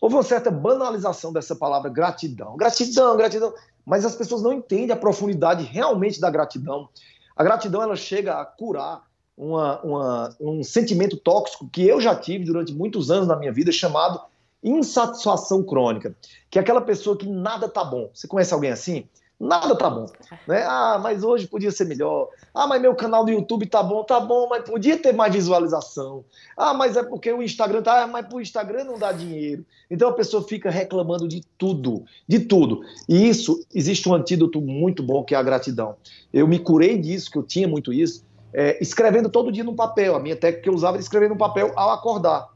[0.00, 2.56] houve uma certa banalização dessa palavra gratidão.
[2.56, 3.52] Gratidão, gratidão
[3.84, 6.88] mas as pessoas não entendem a profundidade realmente da gratidão.
[7.36, 9.04] A gratidão ela chega a curar
[9.36, 13.72] uma, uma, um sentimento tóxico que eu já tive durante muitos anos na minha vida,
[13.72, 14.20] chamado
[14.62, 16.14] insatisfação crônica,
[16.48, 18.10] que é aquela pessoa que nada tá bom.
[18.14, 19.08] Você conhece alguém assim?
[19.42, 20.06] Nada tá bom.
[20.46, 20.62] Né?
[20.64, 22.28] Ah, mas hoje podia ser melhor.
[22.54, 26.24] Ah, mas meu canal do YouTube tá bom, tá bom, mas podia ter mais visualização.
[26.56, 29.66] Ah, mas é porque o Instagram tá, ah, mas pro Instagram não dá dinheiro.
[29.90, 32.82] Então a pessoa fica reclamando de tudo, de tudo.
[33.08, 35.96] E isso, existe um antídoto muito bom que é a gratidão.
[36.32, 38.24] Eu me curei disso, que eu tinha muito isso,
[38.54, 40.14] é, escrevendo todo dia no papel.
[40.14, 42.48] A minha técnica que eu usava era escrever no papel ao acordar.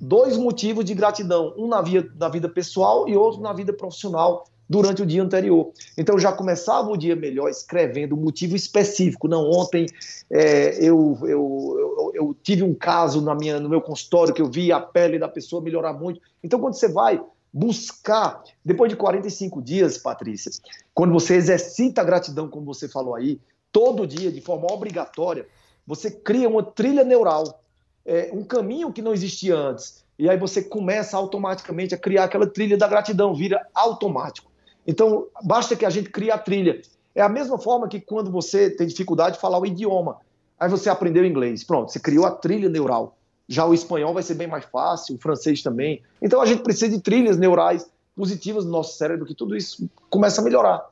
[0.00, 4.44] Dois motivos de gratidão, um na vida, na vida pessoal e outro na vida profissional
[4.68, 5.72] durante o dia anterior.
[5.96, 9.26] Então já começava o dia melhor escrevendo um motivo específico.
[9.26, 9.86] Não, ontem
[10.30, 14.50] é, eu, eu, eu, eu, tive um caso na minha, no meu consultório que eu
[14.50, 16.20] vi a pele da pessoa melhorar muito.
[16.42, 17.20] Então quando você vai
[17.52, 20.52] buscar, depois de 45 dias, Patrícia,
[20.92, 23.40] quando você exercita a gratidão, como você falou aí,
[23.72, 25.46] todo dia, de forma obrigatória,
[25.86, 27.62] você cria uma trilha neural,
[28.04, 30.04] é, um caminho que não existia antes.
[30.18, 34.47] E aí você começa automaticamente a criar aquela trilha da gratidão, vira automático.
[34.88, 36.80] Então, basta que a gente crie a trilha.
[37.14, 40.16] É a mesma forma que quando você tem dificuldade de falar o idioma.
[40.58, 41.62] Aí você aprendeu inglês.
[41.62, 43.18] Pronto, você criou a trilha neural.
[43.46, 46.02] Já o espanhol vai ser bem mais fácil, o francês também.
[46.22, 50.40] Então a gente precisa de trilhas neurais positivas no nosso cérebro, que tudo isso começa
[50.40, 50.88] a melhorar.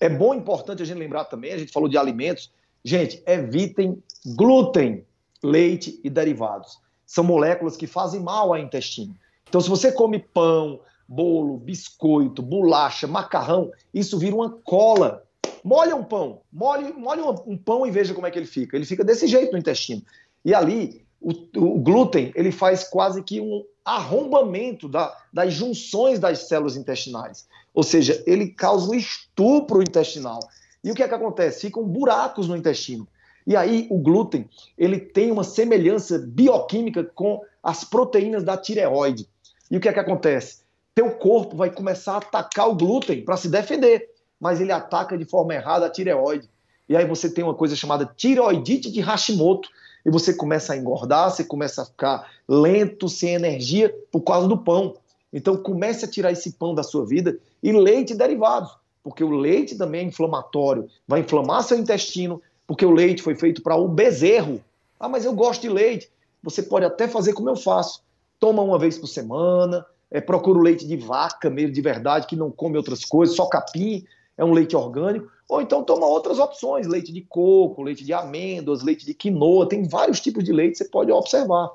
[0.00, 2.50] É bom, importante a gente lembrar também, a gente falou de alimentos.
[2.84, 4.02] Gente, evitem
[4.34, 5.04] glúten,
[5.42, 6.78] leite e derivados.
[7.06, 9.14] São moléculas que fazem mal ao intestino.
[9.48, 15.24] Então, se você come pão, bolo, biscoito, bolacha, macarrão, isso vira uma cola.
[15.64, 18.76] Molha um pão, molhe, molhe um pão e veja como é que ele fica.
[18.76, 20.02] Ele fica desse jeito no intestino.
[20.44, 26.46] E ali, o, o glúten, ele faz quase que um arrombamento da, das junções das
[26.46, 27.48] células intestinais.
[27.74, 30.40] Ou seja, ele causa um estupro intestinal.
[30.84, 31.62] E o que é que acontece?
[31.62, 33.08] Ficam buracos no intestino.
[33.46, 39.26] E aí o glúten, ele tem uma semelhança bioquímica com as proteínas da tireoide.
[39.70, 40.67] E o que é que acontece?
[40.98, 45.24] Teu corpo vai começar a atacar o glúten para se defender, mas ele ataca de
[45.24, 46.50] forma errada a tireoide.
[46.88, 49.68] E aí você tem uma coisa chamada tireoidite de Hashimoto,
[50.04, 54.58] e você começa a engordar, você começa a ficar lento, sem energia, por causa do
[54.58, 54.96] pão.
[55.32, 59.78] Então comece a tirar esse pão da sua vida e leite derivados, porque o leite
[59.78, 64.60] também é inflamatório, vai inflamar seu intestino, porque o leite foi feito para o bezerro.
[64.98, 66.10] Ah, mas eu gosto de leite.
[66.42, 68.02] Você pode até fazer como eu faço.
[68.40, 72.36] Toma uma vez por semana, é, procura o leite de vaca mesmo, de verdade, que
[72.36, 74.04] não come outras coisas, só capim,
[74.36, 75.30] é um leite orgânico.
[75.48, 79.88] Ou então toma outras opções, leite de coco, leite de amêndoas, leite de quinoa, tem
[79.88, 81.70] vários tipos de leite, você pode observar.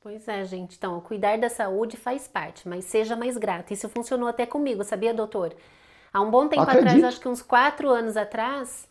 [0.00, 0.76] Pois é, gente.
[0.76, 3.72] Então, cuidar da saúde faz parte, mas seja mais grato.
[3.72, 5.54] Isso funcionou até comigo, sabia, doutor?
[6.12, 6.88] Há um bom tempo Acredito.
[6.88, 8.88] atrás, acho que uns quatro anos atrás,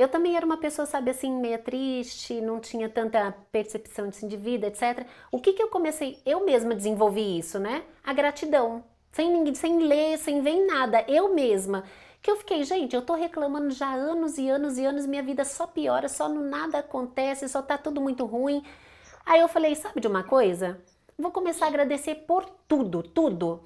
[0.00, 4.36] eu também era uma pessoa, sabe, assim, meia triste, não tinha tanta percepção assim, de
[4.36, 5.06] vida, etc.
[5.30, 6.20] O que que eu comecei?
[6.24, 7.82] Eu mesma desenvolvi isso, né?
[8.04, 8.84] A gratidão.
[9.10, 11.04] Sem ninguém, sem ler, sem ver nada.
[11.08, 11.84] Eu mesma.
[12.22, 15.44] Que eu fiquei, gente, eu tô reclamando já anos e anos e anos, minha vida
[15.44, 18.62] só piora, só no nada acontece, só tá tudo muito ruim.
[19.24, 20.80] Aí eu falei, sabe de uma coisa?
[21.18, 23.64] Vou começar a agradecer por tudo, tudo.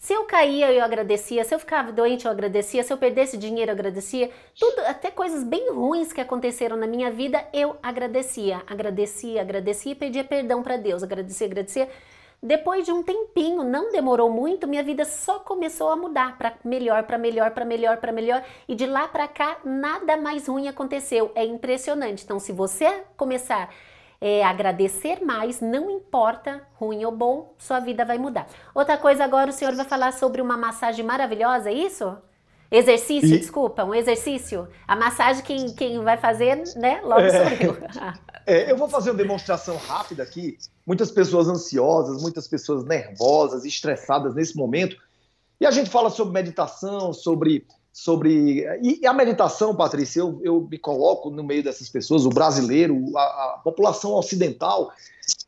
[0.00, 1.44] Se eu caía, eu agradecia.
[1.44, 2.82] Se eu ficava doente, eu agradecia.
[2.82, 4.30] Se eu perdesse dinheiro, eu agradecia.
[4.58, 8.62] Tudo, até coisas bem ruins que aconteceram na minha vida, eu agradecia.
[8.66, 11.02] Agradecia, agradecia e pedia perdão para Deus.
[11.02, 11.86] Agradecia, agradecia.
[12.42, 17.02] Depois de um tempinho, não demorou muito, minha vida só começou a mudar para melhor,
[17.02, 18.42] para melhor, para melhor, para melhor.
[18.66, 21.30] E de lá para cá, nada mais ruim aconteceu.
[21.34, 22.24] É impressionante.
[22.24, 23.70] Então, se você começar
[24.20, 28.46] é, agradecer mais, não importa, ruim ou bom, sua vida vai mudar.
[28.74, 32.16] Outra coisa agora, o senhor vai falar sobre uma massagem maravilhosa, é isso?
[32.70, 33.38] Exercício, e...
[33.38, 34.68] desculpa, um exercício.
[34.86, 37.00] A massagem quem, quem vai fazer, né?
[37.02, 37.30] Logo é...
[37.30, 37.76] sou eu.
[38.46, 40.56] é, eu vou fazer uma demonstração rápida aqui.
[40.86, 44.96] Muitas pessoas ansiosas, muitas pessoas nervosas, estressadas nesse momento.
[45.60, 47.66] E a gente fala sobre meditação, sobre.
[47.92, 53.16] Sobre e, a meditação, Patrícia, eu, eu me coloco no meio dessas pessoas, o brasileiro,
[53.16, 54.92] a, a população ocidental,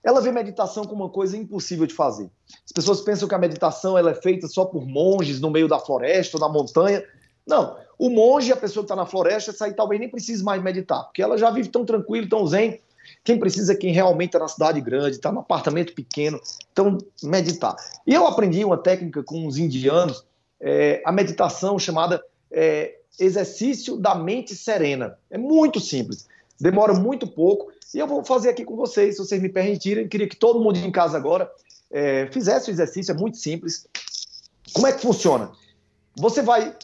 [0.02, 2.28] ela vê meditação como uma coisa impossível de fazer.
[2.64, 5.78] As pessoas pensam que a meditação ela é feita só por monges no meio da
[5.78, 7.02] floresta ou na montanha.
[7.46, 7.76] Não.
[7.98, 11.04] O monge, a pessoa que está na floresta, essa aí talvez nem precise mais meditar,
[11.04, 12.80] porque ela já vive tão tranquilo, tão zen.
[13.24, 16.40] Quem precisa é quem realmente está na cidade grande, está no apartamento pequeno.
[16.72, 17.76] Então, meditar.
[18.06, 20.24] E eu aprendi uma técnica com os indianos,
[20.60, 22.22] é, a meditação chamada
[22.52, 25.18] é, exercício da mente serena.
[25.30, 26.28] É muito simples,
[26.60, 27.72] demora muito pouco.
[27.94, 30.08] E eu vou fazer aqui com vocês, se vocês me permitirem.
[30.08, 31.50] Queria que todo mundo em casa agora
[31.90, 33.86] é, fizesse o exercício, é muito simples.
[34.72, 35.52] Como é que funciona?
[36.16, 36.74] Você vai,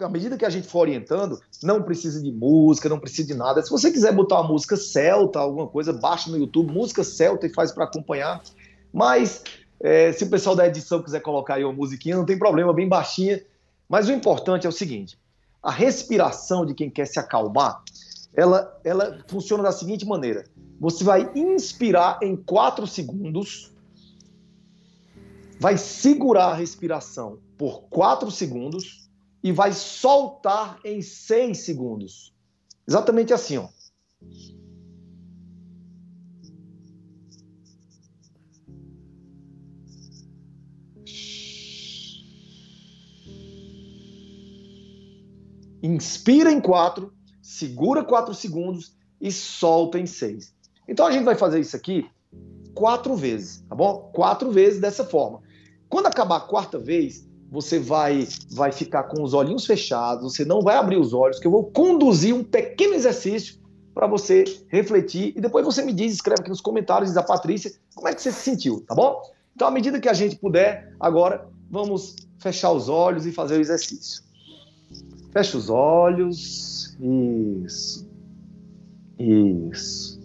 [0.00, 3.62] à medida que a gente for orientando, não precisa de música, não precisa de nada.
[3.62, 7.52] Se você quiser botar uma música celta, alguma coisa, baixa no YouTube, música celta e
[7.52, 8.42] faz para acompanhar.
[8.92, 9.42] Mas
[9.80, 12.88] é, se o pessoal da edição quiser colocar aí uma musiquinha, não tem problema, bem
[12.88, 13.42] baixinha.
[13.88, 15.18] Mas o importante é o seguinte:
[15.62, 17.82] a respiração de quem quer se acalmar,
[18.34, 20.44] ela, ela funciona da seguinte maneira:
[20.80, 23.72] você vai inspirar em 4 segundos,
[25.58, 29.08] vai segurar a respiração por 4 segundos
[29.42, 32.34] e vai soltar em 6 segundos.
[32.86, 33.68] Exatamente assim, ó.
[45.86, 47.12] Inspira em 4,
[47.42, 50.54] segura 4 segundos e solta em 6.
[50.88, 52.06] Então a gente vai fazer isso aqui
[52.74, 54.10] quatro vezes, tá bom?
[54.14, 55.42] Quatro vezes dessa forma.
[55.86, 60.62] Quando acabar a quarta vez, você vai vai ficar com os olhinhos fechados, você não
[60.62, 63.56] vai abrir os olhos, que eu vou conduzir um pequeno exercício
[63.92, 67.70] para você refletir e depois você me diz, escreve aqui nos comentários, diz a Patrícia,
[67.94, 69.20] como é que você se sentiu, tá bom?
[69.54, 73.60] Então, à medida que a gente puder, agora vamos fechar os olhos e fazer o
[73.60, 74.24] exercício.
[75.34, 76.96] Fecha os olhos.
[77.00, 78.08] Isso.
[79.18, 80.22] Isso.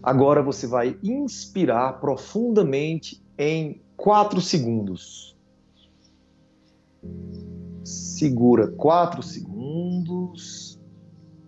[0.00, 5.36] Agora você vai inspirar profundamente em 4 segundos.
[7.84, 10.80] Segura 4 segundos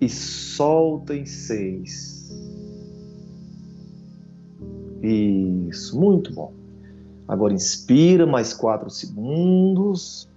[0.01, 2.33] e solta em 6.
[5.03, 6.53] Isso, muito bom.
[7.29, 10.29] Agora inspira mais 4 segundos.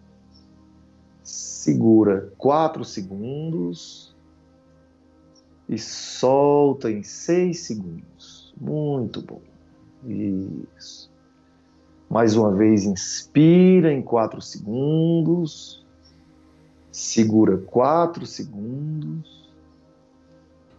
[1.28, 4.16] Segura 4 segundos
[5.68, 8.56] e solta em 6 segundos.
[8.58, 9.42] Muito bom.
[10.06, 11.12] Isso.
[12.10, 15.86] Mais uma vez, inspira em 4 segundos.
[16.94, 19.52] Segura 4 segundos.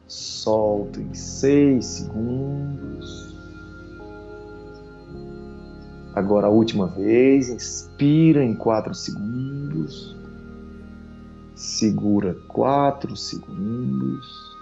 [0.06, 3.36] Solta em 6 segundos.
[6.14, 10.17] Agora a última vez, inspira em 4 segundos.
[11.58, 14.56] Segura 4 segundos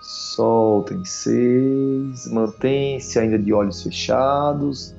[0.00, 4.94] solta em seis, mantém-se ainda de olhos fechados.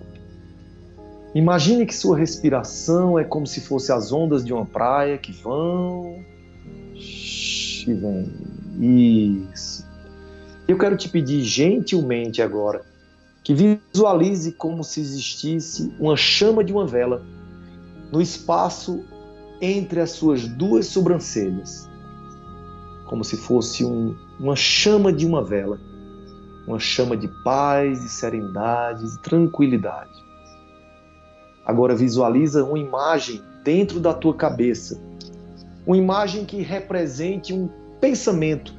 [1.34, 6.24] Imagine que sua respiração é como se fosse as ondas de uma praia que vão
[6.94, 9.50] e vêm.
[9.52, 9.84] Isso.
[10.68, 12.86] Eu quero te pedir gentilmente agora
[13.44, 17.26] que visualize como se existisse uma chama de uma vela
[18.12, 19.04] no espaço
[19.62, 21.90] entre as suas duas sobrancelhas,
[23.06, 25.80] como se fosse um, uma chama de uma vela,
[26.68, 30.12] uma chama de paz, de serenidade, de tranquilidade.
[31.66, 35.00] Agora visualiza uma imagem dentro da tua cabeça,
[35.86, 38.74] uma imagem que represente um pensamento,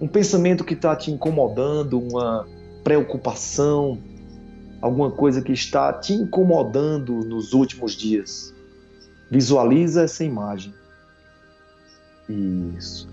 [0.00, 2.46] um pensamento que está te incomodando, uma
[2.84, 3.98] preocupação,
[4.80, 8.54] alguma coisa que está te incomodando nos últimos dias.
[9.30, 10.74] Visualiza essa imagem.
[12.28, 13.08] Isso.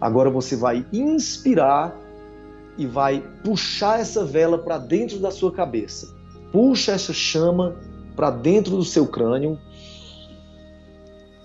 [0.00, 1.96] Agora você vai inspirar
[2.76, 6.08] e vai puxar essa vela para dentro da sua cabeça.
[6.50, 7.76] Puxa essa chama
[8.16, 9.58] para dentro do seu crânio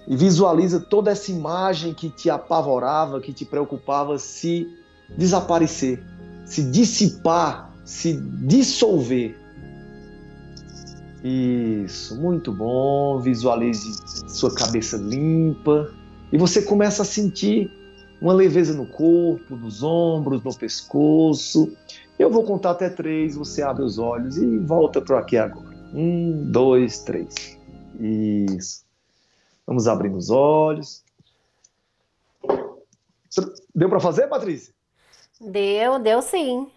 [0.08, 4.68] e visualiza toda essa imagem que te apavorava, que te preocupava se
[5.18, 6.02] desaparecer,
[6.46, 9.38] se dissipar, se dissolver.
[11.24, 13.20] Isso, muito bom.
[13.20, 13.98] Visualize
[14.28, 15.92] sua cabeça limpa
[16.32, 17.72] e você começa a sentir
[18.22, 21.76] uma leveza no corpo, nos ombros, no pescoço.
[22.18, 25.68] Eu vou contar até três, você abre os olhos e volta para aqui agora.
[25.94, 27.58] Um, dois, três.
[28.00, 28.86] Isso.
[29.66, 31.04] Vamos abrir os olhos.
[33.76, 34.74] Deu para fazer, Patrícia?
[35.40, 36.68] Deu, deu sim.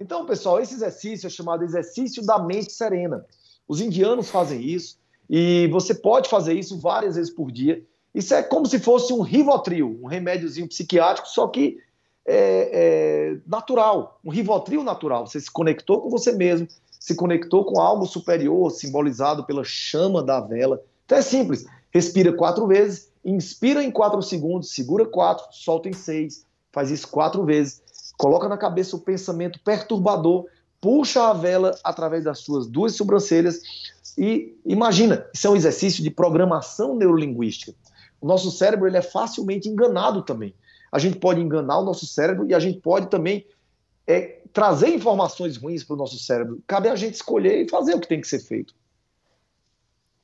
[0.00, 3.24] Então, pessoal, esse exercício é chamado exercício da mente serena.
[3.68, 4.98] Os indianos fazem isso
[5.28, 7.84] e você pode fazer isso várias vezes por dia.
[8.14, 11.78] Isso é como se fosse um Rivotril, um remédiozinho psiquiátrico, só que
[12.26, 15.26] é, é, natural, um Rivotril natural.
[15.26, 16.66] Você se conectou com você mesmo,
[16.98, 20.82] se conectou com algo superior, simbolizado pela chama da vela.
[21.04, 21.66] Então é simples.
[21.92, 27.44] Respira quatro vezes, inspira em quatro segundos, segura quatro, solta em seis, faz isso quatro
[27.44, 27.82] vezes.
[28.20, 30.44] Coloca na cabeça o pensamento perturbador,
[30.78, 33.62] puxa a vela através das suas duas sobrancelhas
[34.18, 37.72] e imagina, isso é um exercício de programação neurolinguística.
[38.20, 40.54] O nosso cérebro ele é facilmente enganado também.
[40.92, 43.46] A gente pode enganar o nosso cérebro e a gente pode também
[44.06, 46.62] é, trazer informações ruins para o nosso cérebro.
[46.66, 48.74] Cabe a gente escolher e fazer o que tem que ser feito.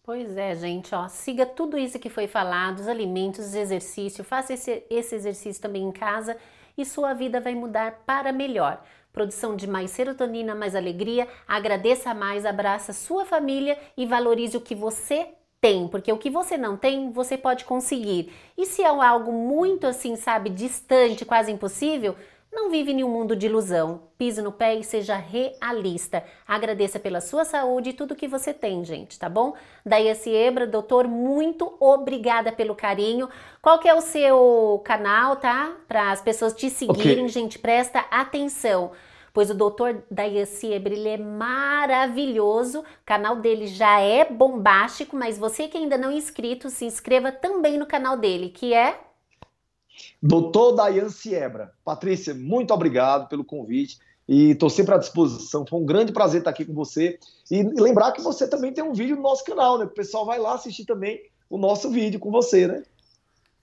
[0.03, 4.53] Pois é, gente, ó, siga tudo isso que foi falado, os alimentos, os exercícios, faça
[4.53, 6.37] esse, esse exercício também em casa
[6.77, 8.83] e sua vida vai mudar para melhor.
[9.13, 14.75] Produção de mais serotonina, mais alegria, agradeça mais, abraça sua família e valorize o que
[14.75, 15.29] você
[15.61, 18.33] tem, porque o que você não tem, você pode conseguir.
[18.57, 22.15] E se é algo muito assim, sabe, distante, quase impossível,
[22.57, 24.01] não vive em um mundo de ilusão.
[24.17, 26.25] Pise no pé e seja realista.
[26.49, 29.53] Agradeça pela sua saúde e tudo que você tem, gente, tá bom?
[29.85, 33.29] Daí Ebra, doutor, muito obrigada pelo carinho.
[33.61, 35.77] Qual que é o seu canal, tá?
[35.87, 37.29] Para as pessoas te seguirem, okay.
[37.29, 38.93] gente, presta atenção
[39.35, 45.37] pois o doutor Dayaci Ebre, ele é maravilhoso, o canal dele já é bombástico, mas
[45.37, 48.99] você que ainda não é inscrito, se inscreva também no canal dele, que é
[50.23, 51.73] Doutor Dayan Siebra.
[51.85, 55.65] Patrícia, muito obrigado pelo convite e estou sempre à disposição.
[55.67, 57.19] Foi um grande prazer estar aqui com você.
[57.51, 59.85] E lembrar que você também tem um vídeo no nosso canal, né?
[59.85, 62.83] O pessoal vai lá assistir também o nosso vídeo com você, né?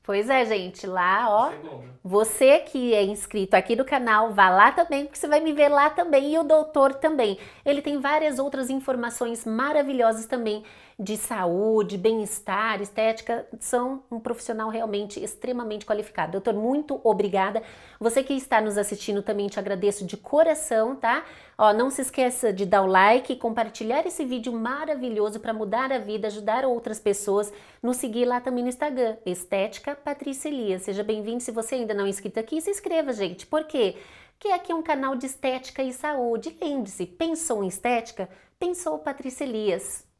[0.05, 1.49] Pois é, gente, lá, ó.
[1.49, 1.89] Né?
[2.03, 5.69] Você que é inscrito aqui no canal, vá lá também, porque você vai me ver
[5.69, 7.38] lá também e o doutor também.
[7.65, 10.63] Ele tem várias outras informações maravilhosas também
[11.04, 16.32] de saúde, bem-estar, estética, são um profissional realmente extremamente qualificado.
[16.32, 17.62] Doutor, muito obrigada.
[17.99, 21.26] Você que está nos assistindo também te agradeço de coração, tá?
[21.58, 25.91] Ó, não se esqueça de dar o like e compartilhar esse vídeo maravilhoso para mudar
[25.91, 27.51] a vida, ajudar outras pessoas.
[27.82, 30.84] Nos seguir lá também no Instagram, Estética Patrícia Elias.
[30.84, 31.43] Seja bem-vindo.
[31.43, 33.45] Se você ainda não é inscrito aqui, se inscreva, gente.
[33.45, 33.97] Por quê?
[34.39, 36.58] Porque aqui é um canal de estética e saúde.
[36.62, 38.30] Lembre-se, pensou em estética?
[38.58, 40.12] Pensou Patrícia Elias.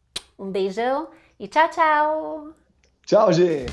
[0.44, 1.08] Um beijão
[1.40, 2.50] e tchau, tchau!
[3.06, 3.72] Tchau, gente!